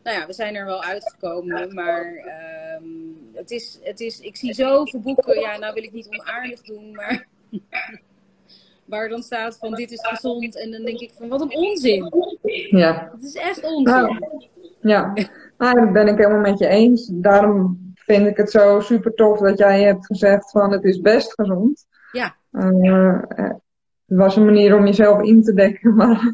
[0.04, 2.84] nou ja, we zijn er wel uitgekomen, maar ehm,
[3.34, 5.40] het is, het is, ik zie zoveel boeken.
[5.40, 7.28] Ja, nou wil ik niet onaardig doen, maar
[8.90, 12.12] waar dan staat van dit is gezond en dan denk ik van wat een onzin.
[12.70, 13.12] Ja.
[13.14, 14.24] Het is echt onzin.
[14.82, 15.14] Ja,
[15.58, 17.10] nou, dat ben ik helemaal met je eens.
[17.14, 21.34] Daarom vind ik het zo super tof dat jij hebt gezegd van het is best
[21.34, 21.88] gezond.
[22.12, 22.36] Ja.
[22.52, 23.50] Eh, eh,
[24.06, 26.34] het was een manier om jezelf in te dekken, maar,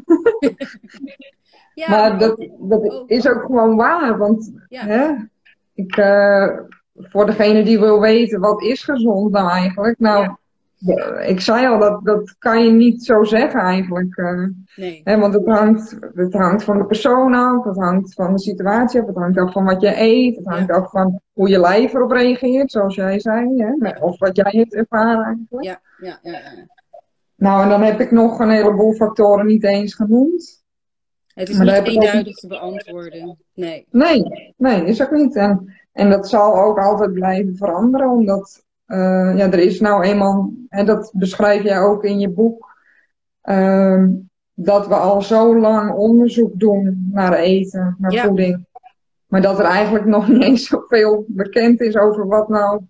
[1.74, 4.18] Ja, maar dat, dat is ook gewoon waar.
[4.18, 5.14] Want ja, hè,
[5.74, 6.58] ik, eh,
[6.94, 10.38] voor degene die wil weten wat is gezond nou eigenlijk, nou, Ja.
[11.26, 14.16] Ik zei al, dat, dat kan je niet zo zeggen eigenlijk.
[14.16, 14.44] eh.
[14.76, 15.00] nee.
[15.04, 19.00] Hè, want het hangt, het hangt van de persoon af, het hangt van de situatie
[19.00, 21.94] af, het hangt af van wat je eet, het hangt af van hoe je lijf
[21.94, 25.64] erop reageert, zoals jij zei, hè, of wat jij hebt ervaren eigenlijk.
[25.64, 26.66] Ja, ja, ja, ja.
[27.36, 30.64] Nou, en dan heb ik nog een heleboel factoren niet eens genoemd.
[31.34, 33.38] Het is Maar niet ook eenduidig te beantwoorden.
[33.54, 33.86] Nee.
[33.90, 35.36] Nee, nee, is ook niet.
[35.36, 40.52] En, en dat zal ook altijd blijven veranderen, omdat eh, ja, er is nou eenmaal,
[40.68, 42.76] en dat beschrijf jij ook in je boek,
[43.42, 44.10] ehm,
[44.54, 48.24] dat we al zo lang onderzoek doen naar eten, naar Ja.
[48.24, 48.64] voeding.
[49.26, 52.80] Maar dat er eigenlijk nog niet eens zoveel bekend is over wat nou.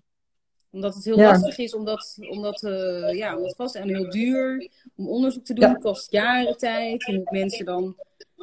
[0.71, 1.29] Omdat het heel Ja.
[1.29, 5.69] lastig is, omdat, omdat, eh, ja, omdat vast en heel duur om onderzoek te doen.
[5.69, 5.73] Ja.
[5.73, 7.03] Kost jaren tijd.
[7.05, 7.95] Je moet mensen dan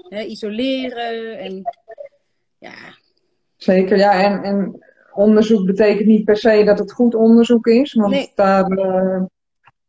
[0.09, 1.39] hè, isoleren.
[1.39, 1.63] En
[2.59, 2.73] ja,
[3.57, 4.23] Zeker, ja.
[4.23, 4.85] En, en
[5.15, 8.33] onderzoek betekent niet per se dat het goed onderzoek is, want Nee.
[8.35, 9.23] daar, eh,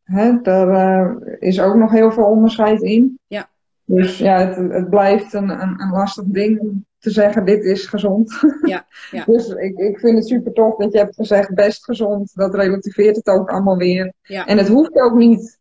[0.03, 3.19] hè, daar eh, is ook nog heel veel onderscheid in.
[3.28, 3.49] Ja.
[3.86, 7.86] Dus ja, het, het blijft een, een, een lastig ding om te zeggen, dit is
[7.86, 8.32] gezond.
[8.61, 9.23] Ja, ja.
[9.26, 12.32] Dus ik, ik vind het super tof dat je hebt gezegd, best gezond.
[12.36, 14.13] Dat relativeert het ook allemaal weer.
[14.21, 15.59] ja, En het hoeft ook niet.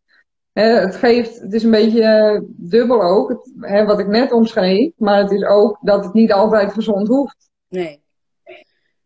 [0.53, 4.31] Hè, het geeft, het is een beetje eh, dubbel ook, het, hè, wat ik net
[4.31, 4.91] omschreef.
[4.97, 7.49] Maar het is ook dat het niet altijd gezond hoeft.
[7.67, 8.03] nee.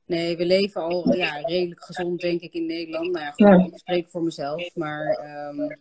[0.10, 3.12] Nee, we leven al ja, redelijk gezond, denk ik, in Nederland.
[3.12, 3.66] Nou ja, goed, Ja.
[3.66, 4.76] ik spreek voor mezelf.
[4.76, 5.76] Maar ehm,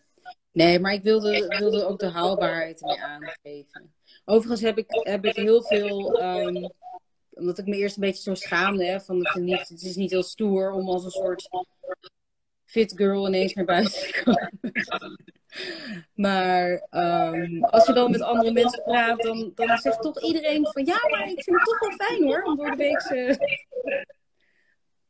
[0.52, 3.92] nee, maar ik wilde, wilde ook de haalbaarheid ermee aangeven.
[4.24, 6.68] Overigens heb ik, heb ik heel veel, ehm,
[7.30, 10.10] omdat ik me eerst een beetje zo schaamde, hè, van het, niet, het is niet
[10.10, 11.48] heel stoer om als een soort
[12.64, 14.52] fit girl ineens naar buiten te komen.
[16.26, 20.84] maar um, als je dan met andere mensen praat, dan, dan zegt toch iedereen van
[20.84, 23.00] ja, maar ik vind het toch wel fijn hoor, om door de week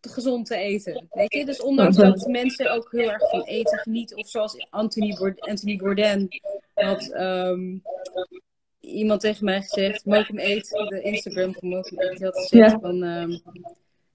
[0.09, 1.07] gezond te eten.
[1.11, 1.45] Weet je?
[1.45, 5.77] Dus ondanks dat mensen ook heel erg van eten genieten, of zoals Anthony, Bourdain, Anthony
[5.77, 6.29] Bourdain
[6.75, 7.83] had um,
[8.81, 12.79] iemand tegen mij gezegd, Mokum Eet, de Instagram van Mokum Eet, die had gezegd ja.
[12.79, 13.03] van...
[13.03, 13.43] Um,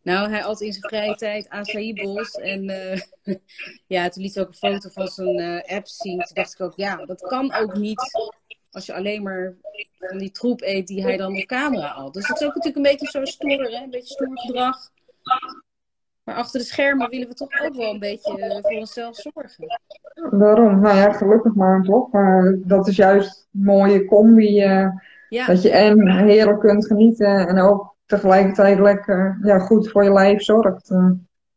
[0.02, 2.32] nou, hij had in zijn vrije tijd acai bowls.
[2.32, 3.00] En uh,
[3.96, 6.20] ja, toen liet hij ook een foto van zijn uh, app zien.
[6.20, 8.12] Toen dacht ik ook, ja, dat kan ook niet
[8.74, 9.56] als je alleen maar
[10.00, 12.14] van die troep eet die hij dan op camera had.
[12.14, 13.84] Dus het is ook natuurlijk een beetje zo stoer, hè?
[13.84, 14.92] een beetje stoer gedrag.
[16.24, 19.80] Maar achter de schermen willen we toch ook wel een beetje eh, voor onszelf zorgen.
[20.40, 22.12] Daarom, nou ja, gelukkig maar toch.
[22.12, 24.64] Maar dat is juist een mooie combi.
[24.64, 24.88] Uh,
[25.30, 25.46] ja.
[25.46, 30.42] Dat je en heerlijk kunt genieten en ook tegelijkertijd lekker ja, goed voor je lijf
[30.42, 30.90] zorgt.
[30.90, 31.12] Uh,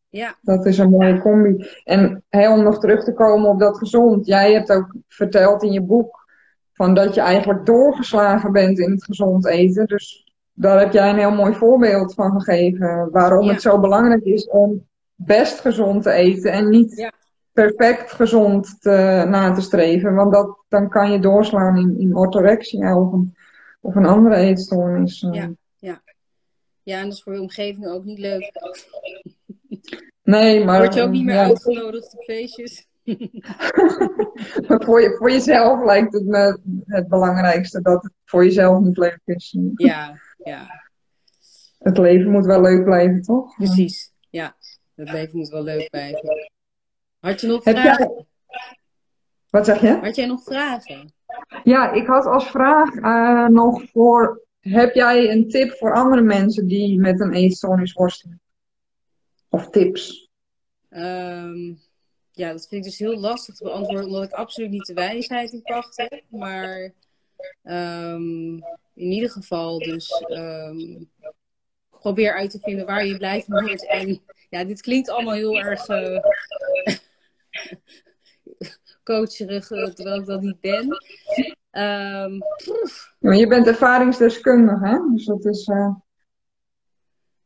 [0.08, 0.34] ja.
[0.42, 1.66] Dat is een mooie combi.
[1.84, 4.26] En heel om nog terug te komen op dat gezond.
[4.26, 6.24] Jij hebt ook verteld in je boek
[6.72, 9.86] van dat je eigenlijk doorgeslagen bent in het gezond eten.
[9.86, 10.25] Dus
[10.58, 13.08] daar heb jij een heel mooi voorbeeld van gegeven.
[13.10, 17.10] Waarom het zo belangrijk is om best gezond te eten en niet
[17.52, 20.14] perfect gezond te, na te streven.
[20.14, 23.36] Want dat, dan kan je doorslaan in, in orthorexia of een,
[23.80, 25.22] of een andere eetstoornis.
[25.22, 25.32] Eh.
[25.32, 26.02] Ja, ja.
[26.82, 28.52] ja, en dat is voor je omgeving ook niet leuk.
[30.22, 30.78] Nee, maar...
[30.78, 32.86] Word je ook niet meer uitgenodigd op feestjes?
[34.66, 38.98] maar voor, je, voor jezelf lijkt het me het belangrijkste dat het voor jezelf niet
[38.98, 39.56] leuk is.
[39.74, 40.14] Ja,
[40.46, 40.84] ja.
[41.78, 43.56] Het leven moet wel leuk blijven, toch?
[43.56, 44.56] Precies, ja.
[44.94, 46.50] Het leven moet wel leuk blijven.
[47.18, 48.26] Had je nog vragen?
[49.50, 49.98] Wat zeg je?
[50.02, 51.12] Had jij nog vragen?
[51.64, 54.44] Ja, ik had als vraag uh, nog voor...
[54.60, 58.40] Heb jij een tip voor andere mensen die met een eetstoornis worstelen?
[59.48, 60.30] Of tips?
[60.90, 61.80] Um,
[62.30, 65.52] ja, dat vind ik dus heel lastig te beantwoorden, omdat ik absoluut niet de wijsheid
[65.52, 66.22] in pacht heb.
[66.28, 66.92] Maar
[67.64, 68.64] um,
[68.96, 71.10] in ieder geval dus um,
[71.90, 73.86] probeer uit te vinden waar je blij van wordt.
[73.86, 76.18] En ja, dit klinkt allemaal heel erg uh,
[79.02, 80.88] coacherig, eh, terwijl ik dat niet ben.
[81.70, 82.38] Um,
[83.18, 84.98] maar je bent ervaringsdeskundige, hè?
[85.12, 85.66] Dus dat is...
[85.66, 85.94] Uh...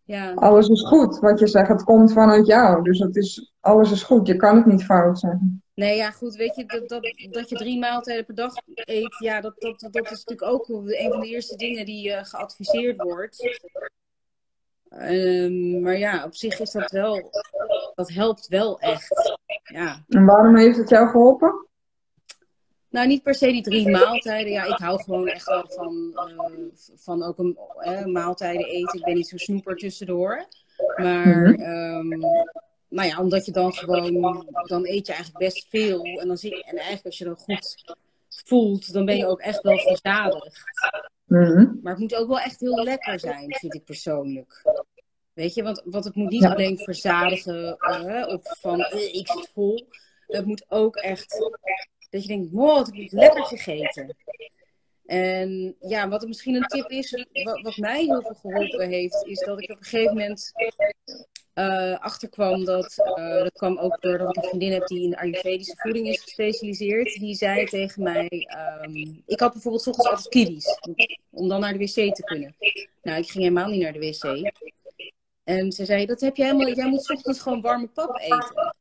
[0.05, 0.33] Ja.
[0.35, 1.69] Alles is goed, wat je zegt.
[1.69, 2.83] Het komt vanuit jou.
[2.83, 4.27] Dus het is, alles is goed.
[4.27, 5.63] Je kan het niet fout zeggen.
[5.81, 6.35] Nee, ja, goed.
[6.35, 10.11] Weet je, dat, dat, dat je drie maaltijden per dag eet, ja, dat, dat, dat
[10.11, 13.59] is natuurlijk ook een van de eerste dingen die uh, geadviseerd wordt.
[14.91, 17.31] Um, maar ja, op zich is dat wel,
[17.95, 19.39] dat helpt wel echt.
[19.63, 20.05] Ja.
[20.09, 21.67] En waarom heeft het jou geholpen?
[22.89, 24.53] Nou, niet per se die drie maaltijden.
[24.53, 28.99] Ja, ik hou gewoon echt wel van, uh, van ook een uh, maaltijden eten.
[28.99, 30.47] Ik ben niet zo snoeper tussendoor.
[30.97, 32.23] Maar um,
[32.91, 36.05] nou ja, omdat je dan gewoon, dan eet je eigenlijk best veel.
[36.05, 37.85] En, dan zie je, en eigenlijk als je dan goed
[38.29, 40.61] voelt, dan ben je ook echt wel verzadigd.
[41.27, 44.63] Mm Maar het moet ook wel echt heel lekker zijn, vind ik persoonlijk.
[45.33, 49.51] Weet je, want, want het moet niet alleen verzadigen uh, of van uh, ik zit
[49.53, 49.87] vol.
[50.27, 51.51] Het moet ook echt
[52.11, 54.17] dat je denkt, wow, wat heb ik lekker gegeten.
[55.07, 59.27] En ja, wat er misschien een tip is, wat, wat mij heel veel geholpen heeft,
[59.27, 60.53] is dat ik op een gegeven moment
[61.55, 65.75] uh, achterkwam dat, uh, dat kwam ook doordat ik een vriendin heb die in Ayurvedische
[65.77, 67.13] voeding is gespecialiseerd.
[67.13, 68.49] Die zei tegen mij,
[68.85, 70.79] um, ik had bijvoorbeeld ochtends altijd kiddies,
[71.31, 72.55] om dan naar de wc te kunnen.
[73.03, 74.53] Nou, ik ging helemaal niet naar de wc.
[75.45, 78.75] En ze zei, dat heb je helemaal, jij moet ochtends gewoon warme pap eten.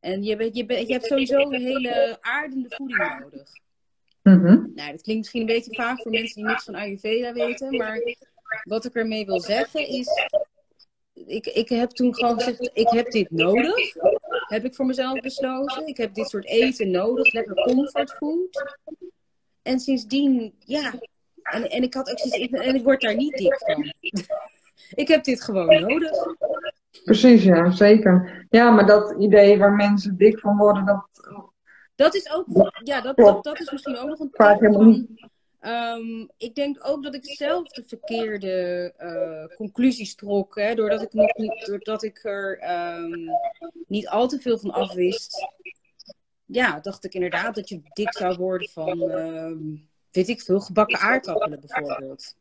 [0.00, 3.48] En je, bent, je, bent, je hebt sowieso een hele aardende voeding nodig.
[4.22, 4.72] Mm -hmm.
[4.74, 8.00] Nou, dat klinkt misschien een beetje vaag voor mensen die niks van Ayurveda weten, maar
[8.62, 10.08] wat ik ermee wil zeggen is,
[11.26, 13.94] ik, ik heb toen gewoon gezegd, ik heb dit nodig.
[14.46, 15.86] Heb ik voor mezelf besloten.
[15.86, 18.76] Ik heb dit soort eten nodig, lekker comfortfood.
[19.62, 20.94] En sindsdien, ja.
[21.42, 23.92] En, en ik had ook zoiets, en ik word daar niet dik van.
[25.02, 26.10] ik heb dit gewoon nodig.
[27.04, 28.46] Precies, ja, zeker.
[28.50, 31.04] Ja, maar dat idee waar mensen dik van worden, dat...
[31.94, 35.08] Dat is ook, ja, dat, dat, dat is misschien ook nog een tip van...
[35.66, 40.54] Um, ik denk ook dat ik zelf de verkeerde uh, conclusies trok.
[40.54, 43.28] Hè, doordat, ik nog niet, doordat ik er um,
[43.86, 45.46] niet al te veel van afwist.
[46.44, 50.98] Ja, dacht ik inderdaad dat je dik zou worden van, um, weet ik veel, gebakken
[50.98, 52.36] aardappelen bijvoorbeeld.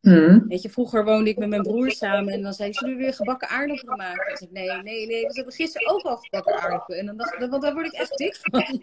[0.00, 0.44] Hmm.
[0.48, 3.14] Weet je, vroeger woonde ik met mijn broer samen en dan zei zullen we weer
[3.14, 4.26] gebakken aardappelen maken?
[4.26, 7.00] En ik, nee, nee, nee, we hebben gisteren ook al gebakken aardappelen.
[7.00, 8.80] En dan dacht ik, want daar word ik echt dik van.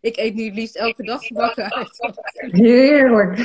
[0.00, 1.98] Ik eet nu het liefst elke dag gebakken uit.
[2.34, 3.38] Heerlijk.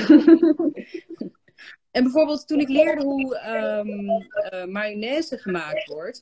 [1.92, 6.22] En bijvoorbeeld toen ik leerde hoe um, uh, mayonaise gemaakt wordt.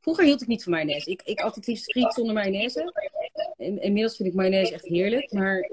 [0.00, 1.10] Vroeger hield ik niet van mayonaise.
[1.10, 2.92] Ik, ik at het liefst friet zonder mayonaise.
[3.56, 5.32] In, inmiddels vind ik mayonaise echt heerlijk.
[5.32, 5.70] Maar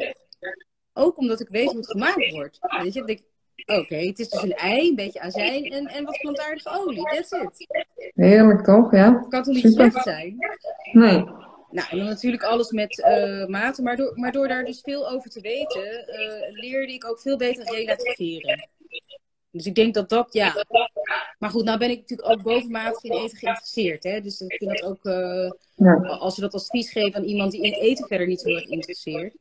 [0.93, 2.59] ook omdat ik weet hoe het gemaakt wordt.
[2.81, 3.23] Weet je, ik,
[3.65, 7.03] oké, het is dus een ei, een beetje azijn en, en wat plantaardige olie.
[7.03, 7.67] That's it.
[8.15, 9.17] Heerlijk toch, ja?
[9.17, 10.37] Het kan toch niet slecht zijn?
[10.91, 11.23] Nee.
[11.75, 13.81] Nou, en dan natuurlijk alles met uh, mate.
[13.81, 17.37] Maar door, maar door daar dus veel over te weten, uh, leerde ik ook veel
[17.37, 18.69] beter relativeren.
[19.51, 20.65] Dus ik denk dat dat, ja.
[21.39, 24.03] Maar goed, nou ben ik natuurlijk ook bovenmatig in eten geïnteresseerd.
[24.03, 24.21] Hè?
[24.21, 25.93] Dus ik vind dat ook, uh, ja.
[25.95, 28.65] als je dat als advies geeft aan iemand die in eten verder niet zo erg
[28.65, 29.35] interesseert.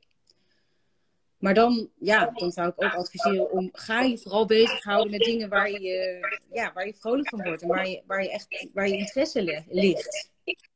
[1.44, 5.48] Maar dan, ja, dan zou ik ook adviseren om, ga je vooral bezighouden met dingen
[5.48, 6.18] waar je,
[6.52, 7.62] ja, waar je vrolijk van wordt.
[7.62, 10.30] En waar je, waar je echt, waar je interesse ligt.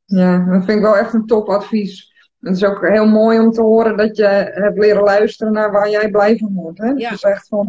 [0.05, 2.13] Ja, dat vind ik wel echt een topadvies.
[2.39, 5.89] Het is ook heel mooi om te horen dat je hebt leren luisteren naar waar
[5.89, 6.79] jij blij van wordt.
[6.79, 6.89] Hè?
[6.89, 7.09] Ja.
[7.09, 7.67] Dus echt van,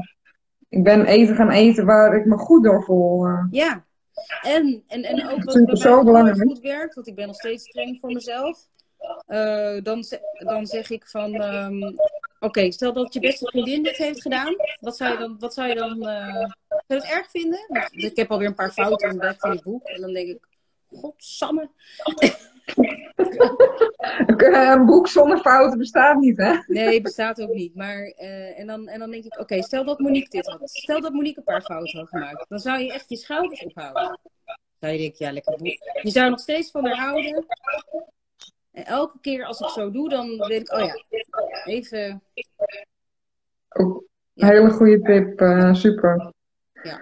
[0.68, 3.26] ik ben eten gaan eten waar ik me goed door voel.
[3.26, 3.44] Uh.
[3.50, 3.84] Ja,
[4.42, 7.64] en, en, en ook wat bij zo mij goed werkt, want ik ben nog steeds
[7.64, 8.68] streng voor mezelf.
[9.28, 10.04] Uh, dan,
[10.38, 14.54] dan zeg ik van, um, oké, okay, stel dat je beste vriendin dit heeft gedaan.
[14.80, 16.34] Wat zou je dan, wat zou je dan, uh,
[16.68, 17.60] zou je het erg vinden?
[17.90, 19.88] Ik heb alweer een paar fouten ontdekt in het boek.
[19.88, 20.46] En dan denk ik,
[20.88, 21.70] godsamme.
[24.26, 26.54] een boek zonder fouten bestaat niet, hè?
[26.66, 27.74] Nee, bestaat ook niet.
[27.74, 30.70] Maar, uh, en, dan, en dan denk ik, oké, stel dat Monique dit had.
[30.70, 32.48] Stel dat Monique een paar fouten had gemaakt.
[32.48, 34.18] Dan zou je echt je schouders ophouden.
[34.78, 35.66] Dan je denken, ja, lekker boek.
[36.02, 37.46] Je zou nog steeds van haar houden.
[38.70, 40.94] En elke keer als ik zo doe, dan denk ik, oh ja,
[41.64, 42.22] even...
[43.68, 44.02] Oh,
[44.32, 44.46] ja.
[44.46, 46.32] Hele goede tip, uh, super.
[46.82, 47.00] Ja.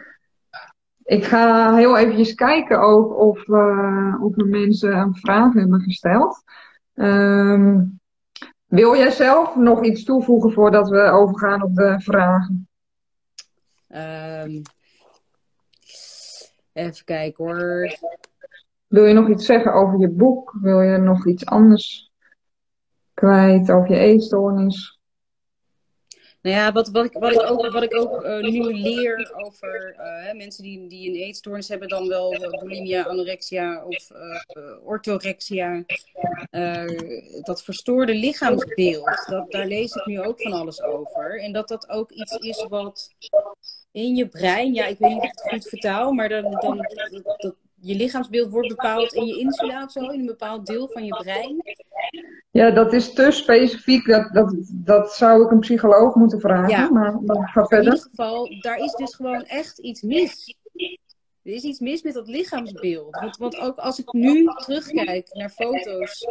[1.03, 6.43] Ik ga heel eventjes kijken ook of, uh, of er mensen een vraag hebben gesteld.
[6.95, 8.01] Um,
[8.65, 12.69] wil jij zelf nog iets toevoegen voordat we overgaan op de vragen?
[13.89, 14.63] Um,
[16.73, 17.99] even kijken hoor.
[18.89, 20.57] Wil je nog iets zeggen over je boek?
[20.61, 22.11] Wil je nog iets anders
[23.15, 24.99] kwijt over je eetstoornis?
[26.43, 29.97] Nou ja, wat, wat, ik, wat ik ook, wat ik ook uh, nu leer over
[29.99, 32.31] uh, mensen die, die een eetstoornis hebben, dan wel
[32.61, 34.11] bulimia, anorexia of
[34.83, 35.85] orthorexia.
[37.43, 41.41] dat verstoorde lichaamsbeeld, dat, daar lees ik nu ook van alles over.
[41.41, 43.15] En dat dat ook iets is wat
[43.91, 46.77] in je brein, ja, ik weet niet of ik het goed vertaal, maar dan, dan
[47.37, 51.05] dat, je lichaamsbeeld wordt bepaald in je insula of zo, in een bepaald deel van
[51.05, 51.63] je brein.
[52.51, 54.07] Ja, dat is te specifiek.
[54.07, 56.69] Dat, dat, dat zou ik een psycholoog moeten vragen.
[56.69, 56.91] Ja.
[56.91, 57.79] Maar, maar ga verder.
[57.79, 60.57] In ieder geval, daar is dus gewoon echt iets mis.
[61.49, 63.17] Er is iets mis met dat lichaamsbeeld.
[63.21, 66.27] Want, want ook als ik nu terugkijk naar foto's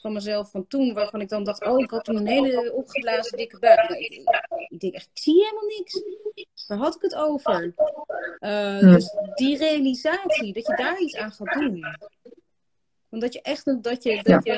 [0.00, 3.36] van mezelf van toen, waarvan ik dan dacht, oh, ik had toen een hele opgeblazen
[3.36, 3.88] dikke buik.
[3.88, 4.24] Nou, ik,
[4.68, 6.02] ik, denk echt, ik zie helemaal niks.
[6.66, 7.74] Waar had ik het over?
[8.40, 11.84] Uh, Dus die realisatie, dat je daar iets aan gaat doen.
[13.08, 14.52] Omdat je echt, dat je, dat je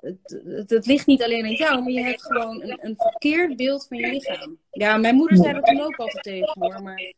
[0.00, 3.86] het, het, ligt niet alleen aan jou, maar je hebt gewoon een, een verkeerd beeld
[3.86, 4.58] van je lichaam.
[4.70, 7.12] Ja, mijn moeder zei dat toen ook altijd tegen hoor, maar...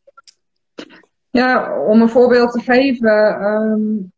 [1.35, 4.13] Ja, om een voorbeeld te geven, um,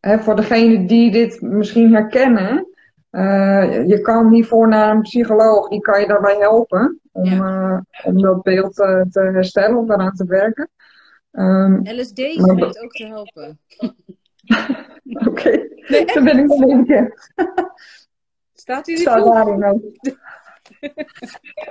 [0.00, 2.66] hè, voor degenen die dit misschien herkennen,
[3.10, 7.70] uh, je kan hiervoor naar een psycholoog, die kan je daarbij helpen om, ja.
[7.70, 10.70] uh, om dat beeld uh, te herstellen, om daaraan te werken.
[11.32, 13.58] Um, LSD schijnt ook te helpen.
[15.18, 15.70] Oké, okay.
[15.88, 17.30] nee, daar ben ik nog een keer.
[18.54, 19.82] Staat u Staat daarin ook.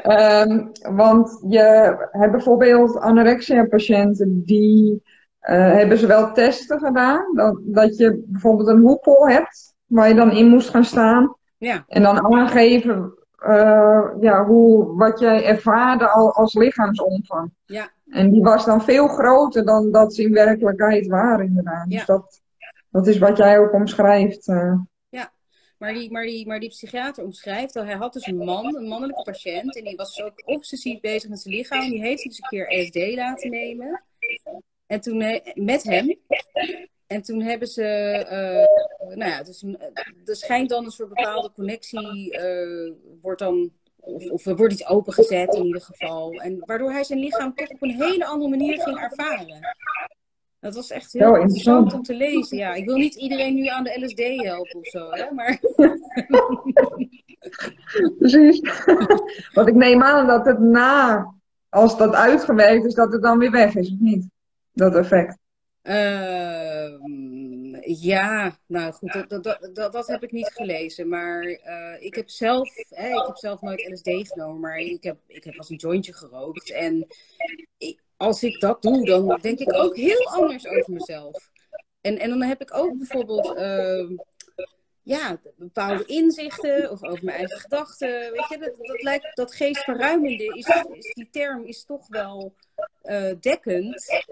[0.03, 7.35] Um, want je hebt bijvoorbeeld anorexia-patiënten die uh, hebben ze wel testen gedaan.
[7.35, 11.35] Dat, dat je bijvoorbeeld een hoepel hebt waar je dan in moest gaan staan.
[11.57, 11.83] Ja.
[11.87, 13.13] En dan aangeven
[13.47, 17.51] uh, ja, hoe, wat jij ervaarde al, als lichaamsomvang.
[17.65, 17.89] Ja.
[18.09, 21.85] En die was dan veel groter dan dat ze in werkelijkheid waren, inderdaad.
[21.87, 21.97] Ja.
[21.97, 22.41] Dus dat,
[22.89, 24.47] dat is wat jij ook omschrijft.
[24.47, 24.73] Uh.
[25.83, 28.87] Maar die, maar, die, maar die psychiater omschrijft dat hij had dus een man, een
[28.87, 29.75] mannelijke patiënt.
[29.75, 31.89] En die was dus ook obsessief bezig met zijn lichaam.
[31.89, 34.03] Die heeft dus een keer LSD laten nemen.
[34.87, 36.19] En toen met hem.
[37.07, 37.81] En toen hebben ze,
[38.25, 39.63] uh, nou ja, dus,
[40.25, 44.85] er schijnt dan een soort bepaalde connectie, uh, wordt dan, of, of er wordt iets
[44.85, 46.31] opengezet in ieder geval.
[46.31, 49.59] En waardoor hij zijn lichaam toch op een hele andere manier ging ervaren.
[50.63, 52.57] Dat was echt heel interessant om te lezen.
[52.57, 55.31] Ja, ik wil niet iedereen nu aan de LSD helpen of zo, hè?
[55.31, 55.59] maar...
[58.19, 58.61] Precies.
[59.55, 61.33] Want ik neem aan dat het na,
[61.69, 64.29] als dat uitgewerkt is, dat het dan weer weg is, of niet?
[64.73, 65.37] Dat effect.
[65.83, 66.89] Uh,
[67.81, 71.09] ja, nou goed, dat, dat, dat, dat, heb ik niet gelezen.
[71.09, 75.17] Maar uh, ik heb zelf, hè, ik heb zelf nooit LSD genomen, maar ik heb,
[75.27, 76.71] ik heb als een jointje gerookt.
[76.71, 77.07] En
[77.77, 81.49] ik, als ik dat doe, dan denk ik ook heel anders over mezelf.
[82.01, 84.17] En, en dan heb ik ook bijvoorbeeld uh,
[85.01, 88.09] ja, bepaalde inzichten of over mijn eigen gedachten.
[88.09, 92.53] Weet je, dat, dat, lijkt, dat geestverruimende, is, is, die term is toch wel
[93.03, 94.23] uh, dekkend.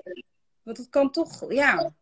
[0.63, 1.93] Want het kan toch, ja,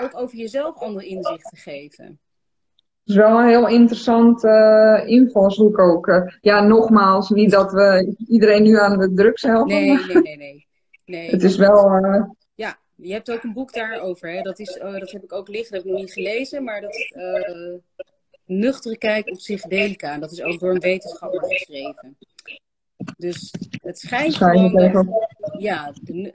[0.00, 2.04] ook over jezelf andere inzichten geven.
[2.04, 6.06] Het is wel een heel interessant uh, invalshoek ook.
[6.06, 9.74] Uh, ja, nogmaals, niet dat we iedereen nu aan de drugs helpen.
[9.74, 10.63] Nee, nee, nee, nee.
[11.04, 11.30] Nee.
[11.30, 12.04] Het is wel...
[12.04, 12.24] Uh...
[12.54, 14.32] Ja, je hebt ook een boek daarover.
[14.32, 14.42] Hè?
[14.42, 16.64] Dat, is, dat heb ik ook liggen, dat heb ik nog niet gelezen.
[16.64, 17.14] Maar dat
[18.46, 20.18] nuchtere kijk op psychedelica.
[20.18, 22.16] Dat is ook door een wetenschapper geschreven.
[23.16, 25.14] Dus het schijnt gewoon
[25.58, 26.34] ja, de,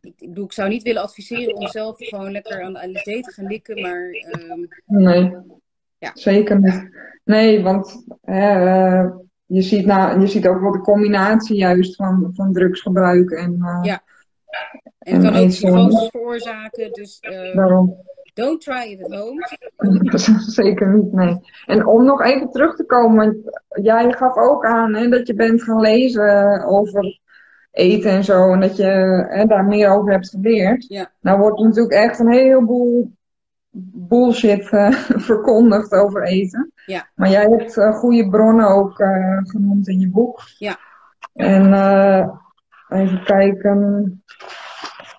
[0.00, 3.32] ik bedoel, ik zou niet willen adviseren om zelf gewoon lekker aan de LSD te
[3.32, 4.08] gaan likken, maar...
[4.50, 4.68] Um...
[4.86, 5.36] Nee,
[5.98, 6.10] ja.
[6.14, 6.96] zeker niet.
[7.24, 9.10] Nee, want uh,
[9.46, 13.56] je, ziet nou, je ziet ook wel de combinatie juist van, van drugsgebruik en...
[13.58, 14.02] Uh, ja,
[14.98, 17.18] en, en kan ook psychoses veroorzaken, dus...
[17.20, 17.96] Uh, Daarom.
[18.34, 19.48] Don't try it at home.
[20.60, 21.40] Zeker niet, nee.
[21.66, 23.36] En om nog even terug te komen, want
[23.82, 27.20] jij gaf ook aan hè, dat je bent gaan lezen over
[27.70, 28.52] eten en zo.
[28.52, 30.86] En dat je hè, daar meer over hebt geleerd.
[30.88, 31.10] Ja.
[31.20, 33.12] Nou wordt natuurlijk echt een heleboel
[33.82, 34.90] bullshit uh,
[35.30, 36.72] verkondigd over eten.
[36.86, 37.08] Ja.
[37.14, 40.40] Maar jij hebt uh, goede bronnen ook uh, genoemd in je boek.
[40.58, 40.78] Ja.
[41.32, 41.64] En
[42.88, 44.22] even kijken.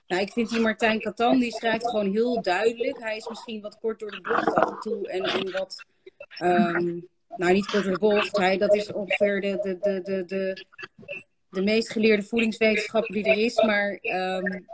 [0.07, 2.99] Nou, ik vind die Martijn Katan, die schrijft gewoon heel duidelijk.
[2.99, 5.85] Hij is misschien wat kort door de bocht af en toe en, en wat...
[6.43, 8.37] Um, nou, niet kort door de bocht.
[8.37, 10.65] Hij, dat is ongeveer de, de, de, de, de
[11.55, 13.63] de meest geleerde voedingswetenschapper die er is.
[13.63, 14.65] Maar um,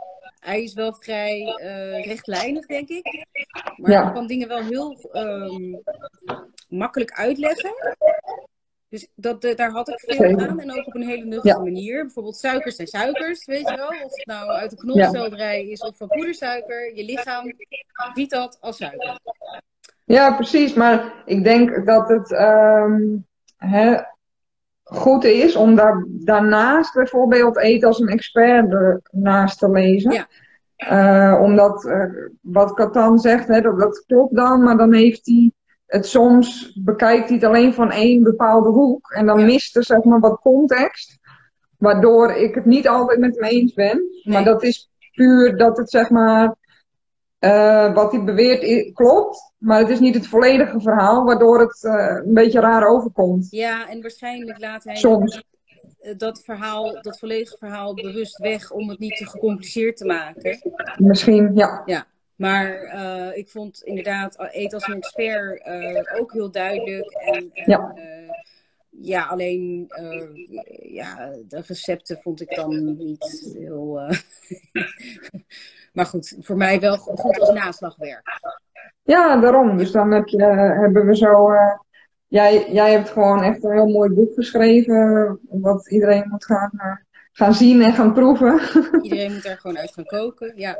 [0.42, 3.26] hij is wel vrij uh, rechtlijnig, denk ik.
[3.76, 4.04] Maar ja.
[4.04, 5.82] hij kan dingen wel heel um,
[6.68, 7.74] makkelijk uitleggen.
[8.88, 10.60] Dus dat, uh, daar had ik veel aan.
[10.60, 11.62] En ook op een hele nuchtere ja.
[11.62, 12.02] manier.
[12.02, 13.88] Bijvoorbeeld suikers zijn suikers, weet je wel.
[13.88, 16.96] Of het nou uit de knolselderij is of van poedersuiker.
[16.96, 17.52] Je lichaam
[18.14, 19.18] ziet dat als suiker.
[20.04, 20.74] Ja, precies.
[20.74, 22.30] Maar ik denk dat het...
[22.30, 23.26] Um,
[23.56, 24.00] hè,
[24.94, 28.72] goed is om daar, daarnaast bijvoorbeeld eten als een expert
[29.12, 30.12] ernaast te lezen.
[30.12, 30.26] Ja.
[30.90, 32.04] Uh, omdat uh,
[32.40, 35.52] wat Catan zegt, hè, dat, dat klopt dan, maar dan heeft hij
[35.86, 39.10] het soms, bekijkt hij het alleen van één bepaalde hoek.
[39.10, 39.44] En dan ja.
[39.44, 41.18] mist er zeg maar wat context,
[41.78, 43.96] waardoor ik het niet altijd met hem eens ben.
[43.96, 44.34] Nee.
[44.34, 46.54] Maar dat is puur dat het zeg maar
[47.44, 52.20] uh, wat hij beweert klopt, maar het is niet het volledige verhaal, waardoor het uh,
[52.24, 53.46] een beetje raar overkomt.
[53.50, 55.44] Ja, en waarschijnlijk laat hij Soms.
[56.16, 60.58] dat verhaal, dat volledige verhaal bewust weg om het niet te gecompliceerd te maken.
[60.96, 61.82] Misschien, ja.
[61.86, 65.62] Ja, maar uh, ik vond inderdaad Eet als een expert
[66.18, 67.10] ook heel duidelijk.
[67.10, 67.94] En, en ja.
[68.90, 69.86] ja, alleen
[70.82, 74.00] ja, de recepten vond ik dan niet heel.
[75.92, 78.40] Maar goed, voor mij wel goed als naslagwerk.
[79.02, 79.76] Ja, daarom.
[79.76, 80.42] Dus dan heb je,
[80.80, 81.52] hebben we zo.
[81.52, 81.78] Uh,
[82.28, 85.38] jij, jij hebt gewoon echt een heel mooi boek geschreven.
[85.48, 86.96] Wat iedereen moet gaan, uh,
[87.32, 88.60] gaan zien en gaan proeven.
[89.02, 90.52] Iedereen moet er gewoon uit gaan koken.
[90.56, 90.78] Ja.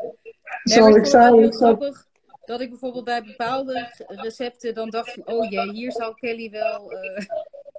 [0.62, 1.52] Zoals ik zei.
[1.52, 2.10] Grappig
[2.44, 6.92] dat ik bijvoorbeeld bij bepaalde recepten dan dacht van, oh jee, hier zal Kelly wel.
[6.92, 7.18] Uh...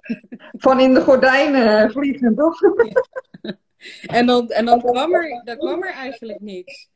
[0.64, 2.60] Van in de gordijnen vliegen, toch?
[3.42, 3.56] Ja.
[4.06, 6.88] En dan, en dan kwam er, dan kwam er eigenlijk niks.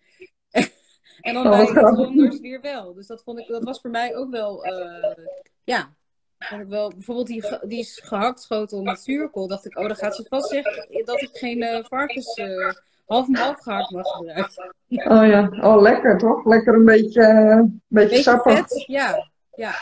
[1.21, 2.95] En dan bij het anders weer wel.
[2.95, 5.25] Dus dat, vond ik, dat was voor mij ook wel, uh,
[5.65, 5.95] ja,
[6.39, 6.89] vond ik wel.
[6.89, 9.49] Bijvoorbeeld die, die gehakt schotel met zuurkool.
[9.49, 12.73] Dacht ik, oh, dan gaat ze vast zeggen dat ik geen uh, varkens uh,
[13.07, 14.75] half en half gehakt mag gebruiken.
[14.89, 16.45] Oh ja, oh lekker toch?
[16.45, 18.53] Lekker een beetje, een beetje, beetje sappig.
[18.53, 19.73] Vet, ja, ja.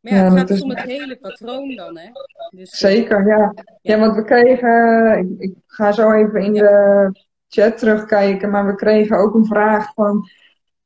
[0.00, 2.10] Maar ja, ja het gaat dus om het hele patroon dan, hè?
[2.50, 3.36] Dus, Zeker, ja.
[3.36, 3.64] ja.
[3.80, 3.98] ja.
[3.98, 7.10] want we kregen, ik, ik ga zo even in de
[7.54, 10.28] chat terugkijken, maar we kregen ook een vraag van.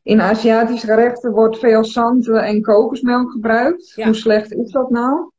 [0.02, 3.92] In Aziatische gerechten wordt veel santen en kokosmelk gebruikt.
[3.94, 4.04] Ja.
[4.04, 5.30] Hoe slecht is dat nou?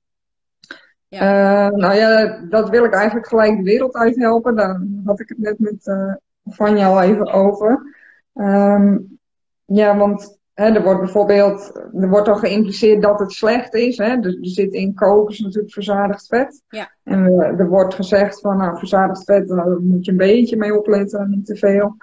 [1.07, 1.69] Ja.
[1.69, 4.55] Uh, nou ja, dat wil ik eigenlijk gelijk de wereld uit helpen.
[4.55, 6.13] Daar had ik het net met uh,
[6.45, 7.95] Vanja al even over.
[8.33, 9.19] Um,
[9.65, 13.97] ja, want er wordt bijvoorbeeld, er wordt al geïmpliceerd dat het slecht is.
[13.97, 14.05] Hè?
[14.05, 16.63] Er, er zit in kokos natuurlijk verzadigd vet.
[16.69, 16.91] Ja.
[17.03, 20.77] En uh, er wordt gezegd van, nou, verzadigd vet, daar moet je een beetje mee
[20.77, 21.95] opletten, niet te veel.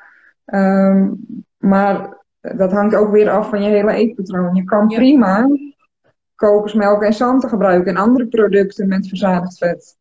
[0.45, 1.19] Um,
[1.59, 4.55] maar dat hangt ook weer af van je hele eetpatroon.
[4.55, 4.97] Je kan Ja.
[4.97, 5.49] prima
[6.35, 9.97] kokosmelk en zanten gebruiken en andere producten met verzadigd vet.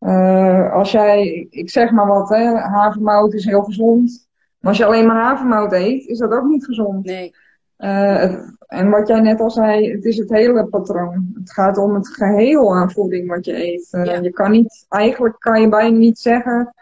[0.00, 4.28] Uh, als jij, ik zeg maar wat, hè, havermout is heel gezond.
[4.58, 7.04] Maar als je alleen maar havermout eet, is dat ook niet gezond.
[7.04, 7.34] Nee.
[7.80, 8.34] Eh,
[8.66, 11.30] en wat jij net al zei, het is het hele patroon.
[11.34, 13.88] Het gaat om het geheel aan voeding wat je eet.
[13.90, 16.74] Uh, Je kan niet, eigenlijk kan je bijna niet zeggen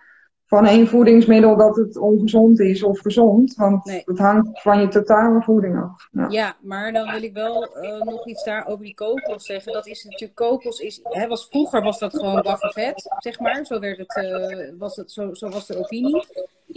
[0.46, 3.54] van één voedingsmiddel dat het ongezond is of gezond.
[3.54, 6.08] Want het hangt van je totale voeding af.
[6.10, 9.72] Ja, ja maar dan wil ik wel uh, nog iets daar over die kokos zeggen.
[9.72, 13.66] Dat is natuurlijk, kokos is, hè, was, vroeger was dat gewoon vet, zeg maar.
[13.66, 16.24] Zo, werd het, uh, was het, zo, zo was de opinie.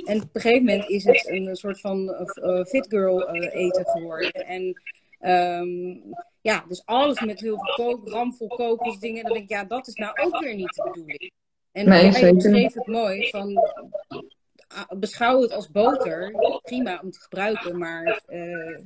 [0.06, 1.99] En op een gegeven moment is het een soort van
[2.36, 4.32] uh, fit girl eten geworden.
[4.32, 4.82] En
[5.62, 6.04] um,
[6.41, 9.24] ja, dus alles met heel veel kook, ramvol kokos dingen.
[9.24, 11.32] Dan denk ik, ja, dat is nou ook weer niet de bedoeling.
[11.72, 13.60] En nee, hij beschreef het mooi van
[14.68, 16.32] ah, beschouw het als boter.
[16.62, 18.78] Prima om te gebruiken, maar uh,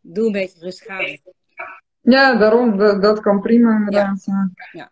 [0.00, 1.18] doe een beetje rustig aan.
[2.00, 4.24] Ja, daarom, dat, dat kan prima inderdaad.
[4.24, 4.50] Ja.
[4.72, 4.90] ja.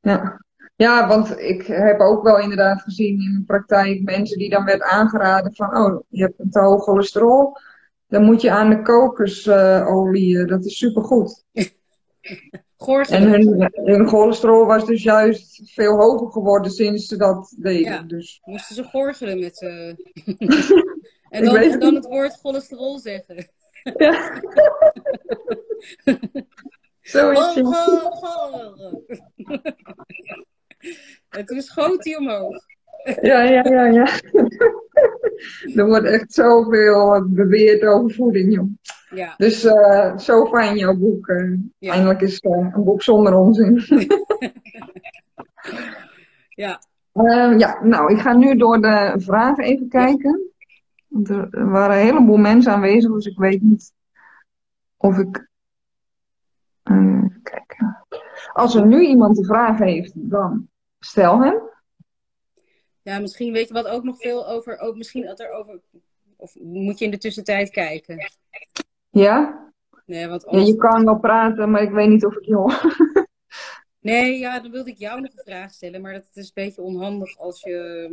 [0.00, 0.40] ja.
[0.82, 4.82] Ja, want ik heb ook wel inderdaad gezien in mijn praktijk mensen die dan werd
[4.82, 7.56] aangeraden van, oh, je hebt een te hoog cholesterol,
[8.06, 11.44] dan moet je aan de kokosolie, uh, dat is supergoed.
[13.08, 17.92] En hun, hun, cholesterol was dus juist veel hoger geworden sinds ze dat deden.
[17.92, 18.40] Ja, dus.
[18.44, 19.62] moesten ze gorgelen met...
[19.62, 19.88] Uh...
[21.28, 23.48] en dan, dan het woord cholesterol zeggen.
[23.96, 24.42] Ja.
[27.00, 27.66] Zo is het.
[31.28, 32.56] En toen schoot hij omhoog.
[33.22, 34.06] Ja, ja, ja, ja.
[35.76, 38.68] er wordt echt zoveel beweerd over voeding, joh.
[39.10, 39.34] Ja.
[39.36, 41.28] Dus uh, zo fijn jouw boek.
[41.28, 43.82] Uh, Eindelijk is uh, een boek zonder onzin.
[46.64, 46.80] ja.
[47.56, 50.50] ja, nou, ik ga nu door de vragen even kijken.
[51.08, 53.92] Want er waren een heleboel mensen aanwezig, dus ik weet niet
[54.96, 55.50] of ik.
[56.82, 58.06] Even kijken.
[58.52, 60.68] Als er nu iemand een vraag heeft, dan
[61.04, 61.70] stel hem.
[63.02, 64.78] Ja, misschien weet je wat ook nog veel over.
[64.78, 65.80] Ook misschien dat er over.
[66.36, 68.30] Of moet je in de tussentijd kijken?
[69.10, 69.70] Ja?
[70.06, 72.80] Nee, want ja, je kan wel praten, maar ik weet niet of ik je hoor.
[74.00, 76.00] nee, ja, dan wilde ik jou nog een vraag stellen.
[76.00, 78.08] Maar dat is een beetje onhandig als je,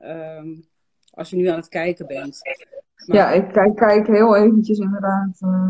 [0.00, 0.64] um,
[1.10, 2.40] als je nu aan het kijken bent.
[3.06, 5.40] Ja, ik kijk, kijk heel eventjes inderdaad.
[5.40, 5.68] Uh...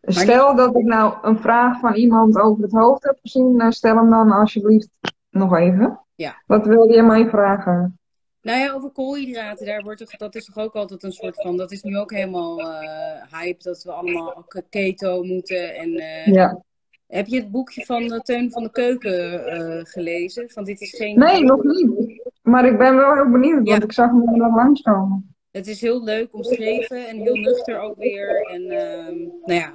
[0.00, 3.96] Stel dat ik nou een vraag van iemand over het hoofd heb gezien, uh, stel
[3.96, 4.88] hem dan alsjeblieft
[5.34, 6.00] nog even.
[6.14, 6.42] Ja.
[6.46, 7.98] Wat wilde je mij vragen?
[8.42, 11.56] Nou ja, over koolhydraten, daar wordt toch, dat is toch ook altijd een soort van,
[11.56, 12.68] dat is nu ook helemaal uh,
[13.30, 15.74] hype, dat we allemaal keto moeten.
[15.74, 16.62] En, uh, ja.
[17.06, 20.50] Heb je het boekje van Teun van de Keuken gelezen?
[20.50, 21.18] Van dit is geen...
[21.18, 22.20] Nee, nog niet.
[22.42, 25.34] Maar ik ben wel heel benieuwd, want ik zag hem nog langskomen.
[25.50, 28.46] Het is heel leuk omschreven en heel nuchter ook weer.
[28.50, 29.72] En ehm, nou ja,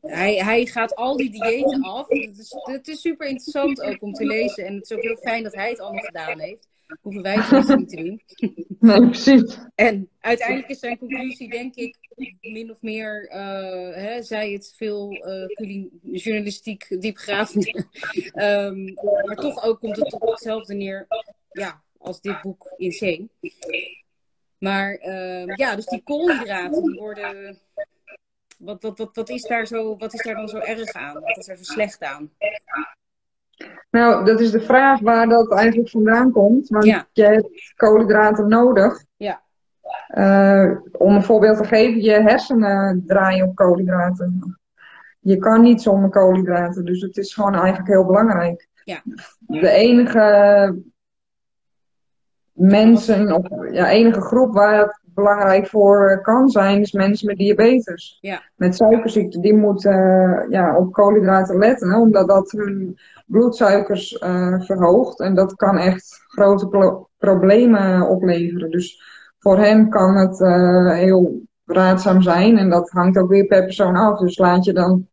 [0.00, 2.08] hij, hij gaat al die diëten af.
[2.08, 4.66] Het is, het is super interessant ook om te lezen.
[4.66, 6.68] En het is ook heel fijn dat hij het allemaal gedaan heeft
[7.00, 8.22] hoeven wij het niet te doen.
[8.78, 9.58] Nee, precies.
[9.74, 11.96] En uiteindelijk is zijn conclusie, denk ik,
[12.40, 17.66] min of meer, uh, hè, zij het veel uh, journalistiek diepgravend.
[18.34, 18.94] um,
[19.26, 21.06] maar toch ook komt het op hetzelfde neer
[21.50, 23.30] ja, als dit boek in zee.
[24.58, 27.58] Maar uh, ja, dus die koolhydraten die worden.
[28.58, 31.14] Wat, wat, wat, wat, is daar zo, wat is daar dan zo erg aan?
[31.14, 32.30] Wat is er zo slecht aan?
[33.90, 36.68] Nou, dat is de vraag waar dat eigenlijk vandaan komt.
[36.68, 39.04] Want je hebt koolhydraten nodig.
[39.16, 39.44] Ja.
[40.10, 44.58] Uh, om een voorbeeld te geven, je hersenen draaien op koolhydraten.
[45.20, 48.68] Je kan niet zonder koolhydraten, dus het is gewoon eigenlijk heel belangrijk.
[48.84, 49.02] Ja.
[49.38, 50.76] De enige
[52.52, 58.18] mensen, of ja, enige groep waar het belangrijk voor kan zijn, is mensen met diabetes.
[58.20, 58.42] Ja.
[58.56, 65.20] Met suikerziekte, die moeten uh, ja, op koolhydraten letten, omdat dat hun bloedsuikers uh, verhoogt.
[65.20, 68.70] En dat kan echt grote problemen opleveren.
[68.70, 69.02] Dus
[69.38, 72.58] voor hen kan het uh, heel raadzaam zijn.
[72.58, 74.18] En dat hangt ook weer per persoon af.
[74.18, 75.08] Dus laat je dan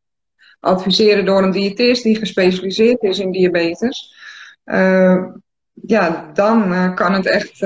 [0.59, 4.15] adviseren door een diëtist die gespecialiseerd is in diabetes.
[4.65, 5.25] Uh,
[5.73, 7.59] ja, dan kan het echt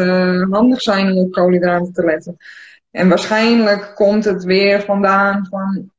[0.49, 2.37] handig zijn om op koolhydraten te letten.
[2.91, 5.91] En waarschijnlijk komt het weer vandaan van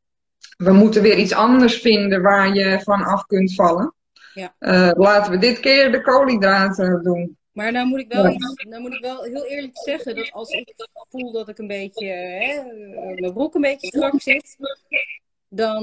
[0.56, 3.94] we moeten weer iets anders vinden waar je van af kunt vallen.
[4.34, 4.54] Ja.
[4.60, 7.36] Uh, laten we dit keer de koolhydraten doen.
[7.52, 8.22] Maar nou moet, ik wel
[8.68, 10.74] nou moet ik wel heel eerlijk zeggen dat als ik
[11.08, 12.62] voel dat ik een beetje, hè,
[13.14, 14.56] mijn broek een beetje strak zit,
[15.48, 15.82] dan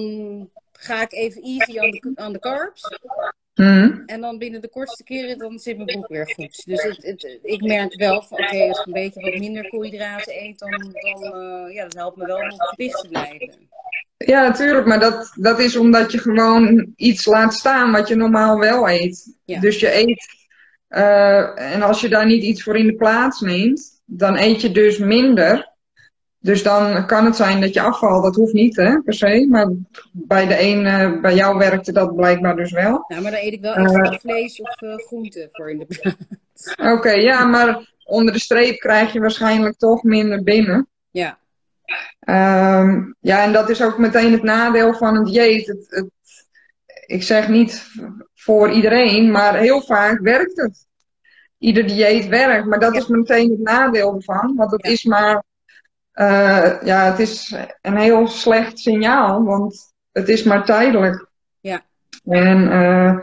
[0.72, 2.82] ga ik even easy aan de, aan de carbs.
[3.56, 4.04] Mm.
[4.06, 6.66] En dan binnen de kortste keren, dan zit mijn broek weer goed.
[6.66, 10.34] Dus het, het, ik merk wel van, oké, als ik een beetje wat minder koolhydraten
[10.44, 13.68] eet, dan, dan uh, ja, dat helpt me wel om gewicht te blijven.
[14.18, 18.60] Ja, natuurlijk, maar dat, dat is omdat je gewoon iets laat staan wat je normaal
[18.60, 19.38] wel eet.
[19.46, 20.26] Dus je eet,
[20.90, 24.72] uh, en als je daar niet iets voor in de plaats neemt, dan eet je
[24.72, 25.74] dus minder.
[26.46, 28.24] Dus dan kan het zijn dat je afvalt.
[28.24, 29.48] Dat hoeft niet, hè, per se.
[29.50, 29.72] Maar
[30.12, 33.06] bij de een, eh, bij jou werkte dat blijkbaar dus wel.
[33.08, 36.76] Nou, maar dan eet ik wel extra vlees of uh, groente voor in de plaats.
[36.96, 40.88] Oké, ja, maar onder de streep krijg je waarschijnlijk toch minder binnen.
[41.12, 41.38] Ja.
[42.20, 45.68] Ehm, ja, en dat is ook meteen het nadeel van het dieet.
[45.68, 46.10] Het, het,
[47.06, 47.88] ik zeg niet
[48.34, 50.88] voor iedereen, maar heel vaak werkt het.
[51.58, 54.56] Ieder dieet werkt, maar dat is meteen het nadeel ervan.
[54.56, 55.44] Want het is maar,
[56.16, 61.26] uh, ja, het is een heel slecht signaal, want het is maar tijdelijk.
[61.60, 61.82] Ja.
[62.26, 63.18] En uh,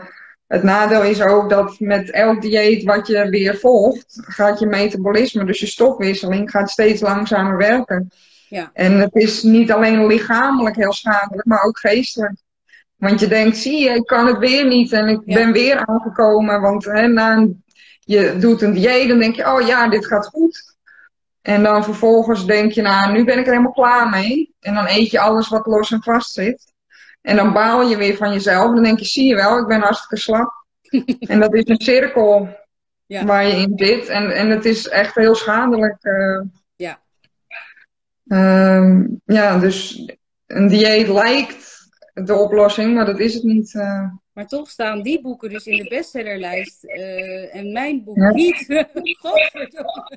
[0.47, 5.45] het nadeel is ook dat met elk dieet wat je weer volgt, gaat je metabolisme,
[5.45, 8.11] dus je stofwisseling, gaat steeds langzamer werken.
[8.49, 8.69] Ja.
[8.73, 12.33] En het is niet alleen lichamelijk heel schadelijk, maar ook geestelijk.
[12.95, 15.33] Want je denkt, zie je, ik kan het weer niet en ik Ja.
[15.33, 16.61] ben weer aangekomen.
[16.61, 17.63] Want hè, na een,
[17.99, 20.72] je doet een dieet, dan denk je, oh ja, dit gaat goed.
[21.43, 24.55] En dan vervolgens denk je, nou, nu ben ik er helemaal klaar mee.
[24.59, 26.73] En dan eet je alles wat los en vast zit.
[27.21, 28.67] En dan baal je weer van jezelf.
[28.67, 30.51] En dan denk je, zie je wel, ik ben hartstikke slap.
[31.31, 32.47] en dat is een cirkel
[33.05, 33.25] Ja.
[33.25, 34.07] waar je in zit.
[34.07, 35.97] En, en het is echt heel schadelijk.
[36.03, 36.41] eh.
[36.75, 37.01] Ja.
[38.27, 40.05] Ehm, ja, dus
[40.47, 43.75] een dieet lijkt de oplossing, maar dat is het niet.
[43.75, 44.07] eh.
[44.33, 48.29] Maar toch staan die boeken dus in de bestsellerlijst eh, en mijn boek Ja.
[48.29, 48.65] niet.
[49.21, 50.11] Godverdomme.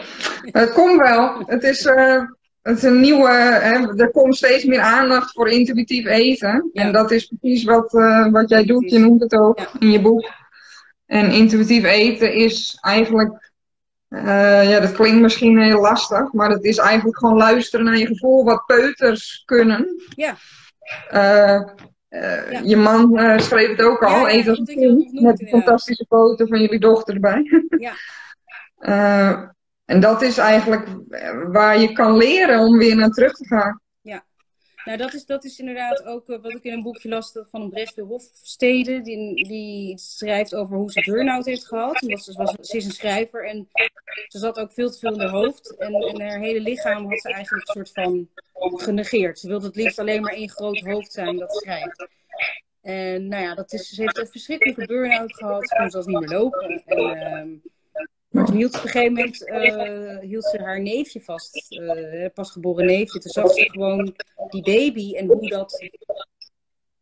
[0.60, 1.42] Het komt wel.
[1.46, 2.22] Het is, eh,
[2.62, 3.30] het is een nieuwe.
[3.60, 6.70] Hè, er komt steeds meer aandacht voor intuïtief eten.
[6.72, 6.82] Ja.
[6.82, 8.90] En dat is precies wat, eh, wat jij doet.
[8.90, 9.68] Je noemt het ook Ja.
[9.78, 10.30] in je boek.
[11.06, 13.50] En intuïtief eten is eigenlijk.
[14.08, 18.06] eh, ja, dat klinkt misschien heel lastig, maar het is eigenlijk gewoon luisteren naar je
[18.06, 20.02] gevoel, wat peuters kunnen.
[20.16, 20.34] Ja.
[21.10, 21.74] Ja.
[22.64, 26.04] Je man eh, schreef het ook al, Ja, ja, Eet als een kind, met fantastische
[26.08, 27.66] foto van jullie dochter erbij.
[27.78, 27.92] Ja.
[29.84, 30.88] Eh, en dat is eigenlijk
[31.52, 33.80] waar je kan leren om weer naar terug te gaan.
[34.84, 37.60] Nou, dat is, dat is inderdaad ook eh, wat ik in een boekje las van
[37.60, 39.00] een Bresde Hofstede.
[39.00, 42.02] Die, die schrijft over hoe ze burn-out heeft gehad.
[42.02, 43.68] Omdat ze, was, ze is een schrijver en
[44.28, 45.76] ze zat ook veel te veel in haar hoofd.
[45.76, 48.28] En, haar hele lichaam had ze eigenlijk een soort van
[48.78, 49.38] genegeerd.
[49.38, 52.08] Ze wilde het liefst alleen maar één groot hoofd zijn dat schrijft.
[52.80, 55.68] En nou ja, dat is, ze heeft een verschrikkelijke burn-out gehad.
[55.68, 56.82] Ze kon zelfs niet meer lopen.
[56.86, 57.48] En, ehm,
[58.32, 61.70] maar toen hield ze op een gegeven moment eh, hield ze haar neefje vast.
[61.70, 63.20] eh pasgeboren neefje.
[63.20, 64.14] Toen zag ze gewoon
[64.48, 65.88] die baby en hoe dat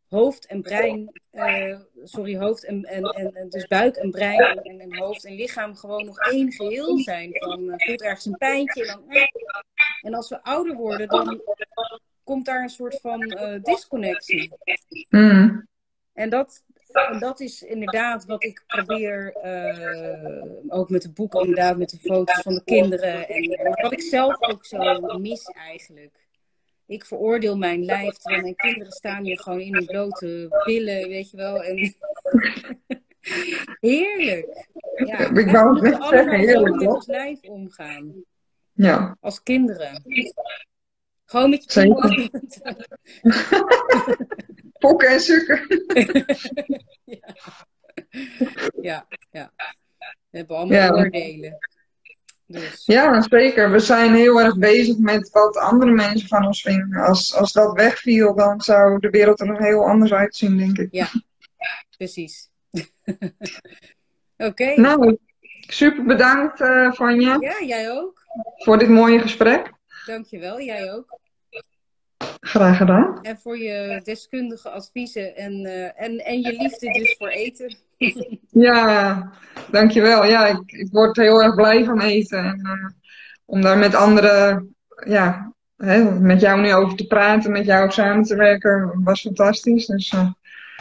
[0.09, 4.97] hoofd en brein, eh, sorry, hoofd en, en, en, dus buik en brein en, en,
[4.97, 7.31] hoofd en lichaam gewoon nog één geheel zijn.
[7.33, 9.29] Van voelt ergens een pijntje en dan.
[10.01, 11.41] En als we ouder worden, dan
[12.25, 13.21] komt daar een soort van
[13.63, 14.53] disconnectie.
[15.09, 15.69] Mm.
[16.13, 21.77] En dat, en dat is inderdaad wat ik probeer, eh, ook met de boeken, inderdaad,
[21.77, 23.29] met de foto's van de kinderen.
[23.29, 26.29] En, en wat ik zelf ook zo mis eigenlijk.
[26.87, 31.31] Ik veroordeel mijn lijf, terwijl mijn kinderen staan hier gewoon in hun blote billen, weet
[31.31, 31.63] je wel.
[31.63, 31.77] En...
[33.81, 34.69] heerlijk.
[35.05, 38.25] Ja, Ik wou moeten net zeggen, heerlijk, met ons lijf omgaan.
[38.73, 40.03] Ja, Als kinderen.
[41.25, 42.31] Gewoon met je Zeker.
[44.81, 45.67] pokken en sukken.
[47.05, 47.35] ja.
[48.81, 49.53] ja, ja.
[50.31, 50.91] We hebben allemaal Ja.
[50.93, 51.59] oordelen.
[52.47, 53.71] Dus Ja, zeker.
[53.71, 57.01] We zijn heel erg bezig met wat andere mensen van ons vinden.
[57.03, 60.89] Als, als dat wegviel, dan zou de wereld er nog heel anders uitzien, denk ik.
[61.97, 62.49] precies.
[64.37, 64.81] Oké.
[64.81, 65.19] Nou,
[65.61, 68.23] super bedankt, eh Vanja, Ja, jij ook.
[68.57, 69.73] voor dit mooie gesprek.
[70.07, 71.19] Dankjewel, jij ook.
[72.41, 73.19] Graag gedaan.
[73.23, 77.75] En voor je deskundige adviezen en, eh, en, en je liefde dus voor eten.
[78.51, 79.33] Ja,
[79.71, 80.25] dankjewel.
[80.25, 82.45] Ja, ik, ik word heel erg blij van eten.
[82.45, 82.91] En, eh,
[83.45, 84.75] om daar met anderen,
[85.07, 89.87] ja, hè, met jou nu over te praten, met jou samen te werken, was fantastisch.
[89.87, 90.31] Dus eh,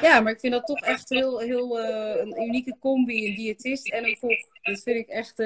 [0.01, 1.79] Ja, maar ik vind dat toch echt heel, heel
[2.19, 4.47] een unieke combi, een diëtist en een kok.
[4.61, 5.37] Dat vind ik echt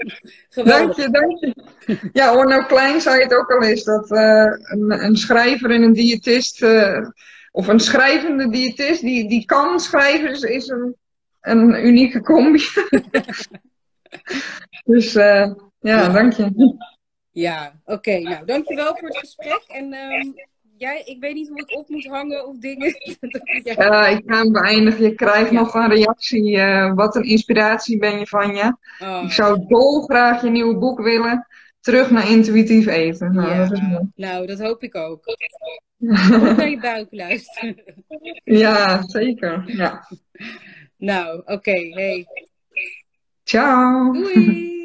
[0.00, 0.96] eh, dank geweldig.
[0.96, 2.10] je, dank je.
[2.12, 5.92] Ja, Orno Klein zei het ook al eens, dat eh, een, een schrijver en een
[5.92, 7.08] diëtist, eh,
[7.50, 10.96] of een schrijvende diëtist, die, die kan schrijven, is, is een,
[11.40, 12.62] een unieke combi.
[14.84, 16.76] dus eh, ja, dank je.
[17.30, 18.18] Ja, oké.
[18.18, 19.64] Nou, dankjewel voor het gesprek.
[19.68, 20.28] En ehm,
[20.80, 22.94] jij, ik weet niet hoe ik op moet hangen of dingen.
[23.62, 25.04] Ja, ik ga hem beëindigen.
[25.04, 25.60] Je krijgt Ja.
[25.60, 26.56] nog een reactie.
[26.58, 28.76] eh, wat een inspiratie ben je van je.
[29.02, 31.46] Oh, Ik zou dolgraag je nieuwe boek willen.
[31.80, 33.34] Terug naar intuïtief eten.
[33.34, 33.56] Nou, ja.
[33.56, 34.10] dat is mooi.
[34.14, 35.24] Nou, dat hoop ik ook.
[35.98, 37.82] Goed naar je buik luisteren.
[38.44, 39.62] Ja, zeker.
[39.66, 40.08] Ja.
[40.96, 41.70] Nou, oké.
[41.90, 42.26] Hey.
[43.44, 44.12] Ciao.
[44.12, 44.79] Doei!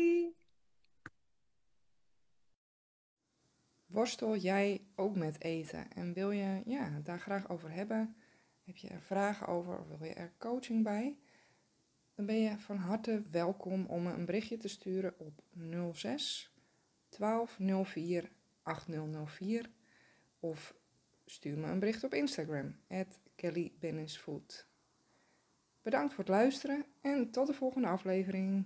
[3.95, 8.15] Worstel jij ook met eten en wil je ja, daar graag over hebben?
[8.63, 11.17] Heb je er vragen over of wil je er coaching bij?
[12.15, 15.41] Dan ben je van harte welkom om een berichtje te sturen op
[15.93, 16.53] 06
[17.09, 18.31] 1204
[18.61, 19.69] 8004
[20.39, 20.75] of
[21.25, 22.75] stuur me een bericht op Instagram,
[23.35, 23.73] Kelly
[25.81, 28.65] Bedankt voor het luisteren en tot de volgende aflevering.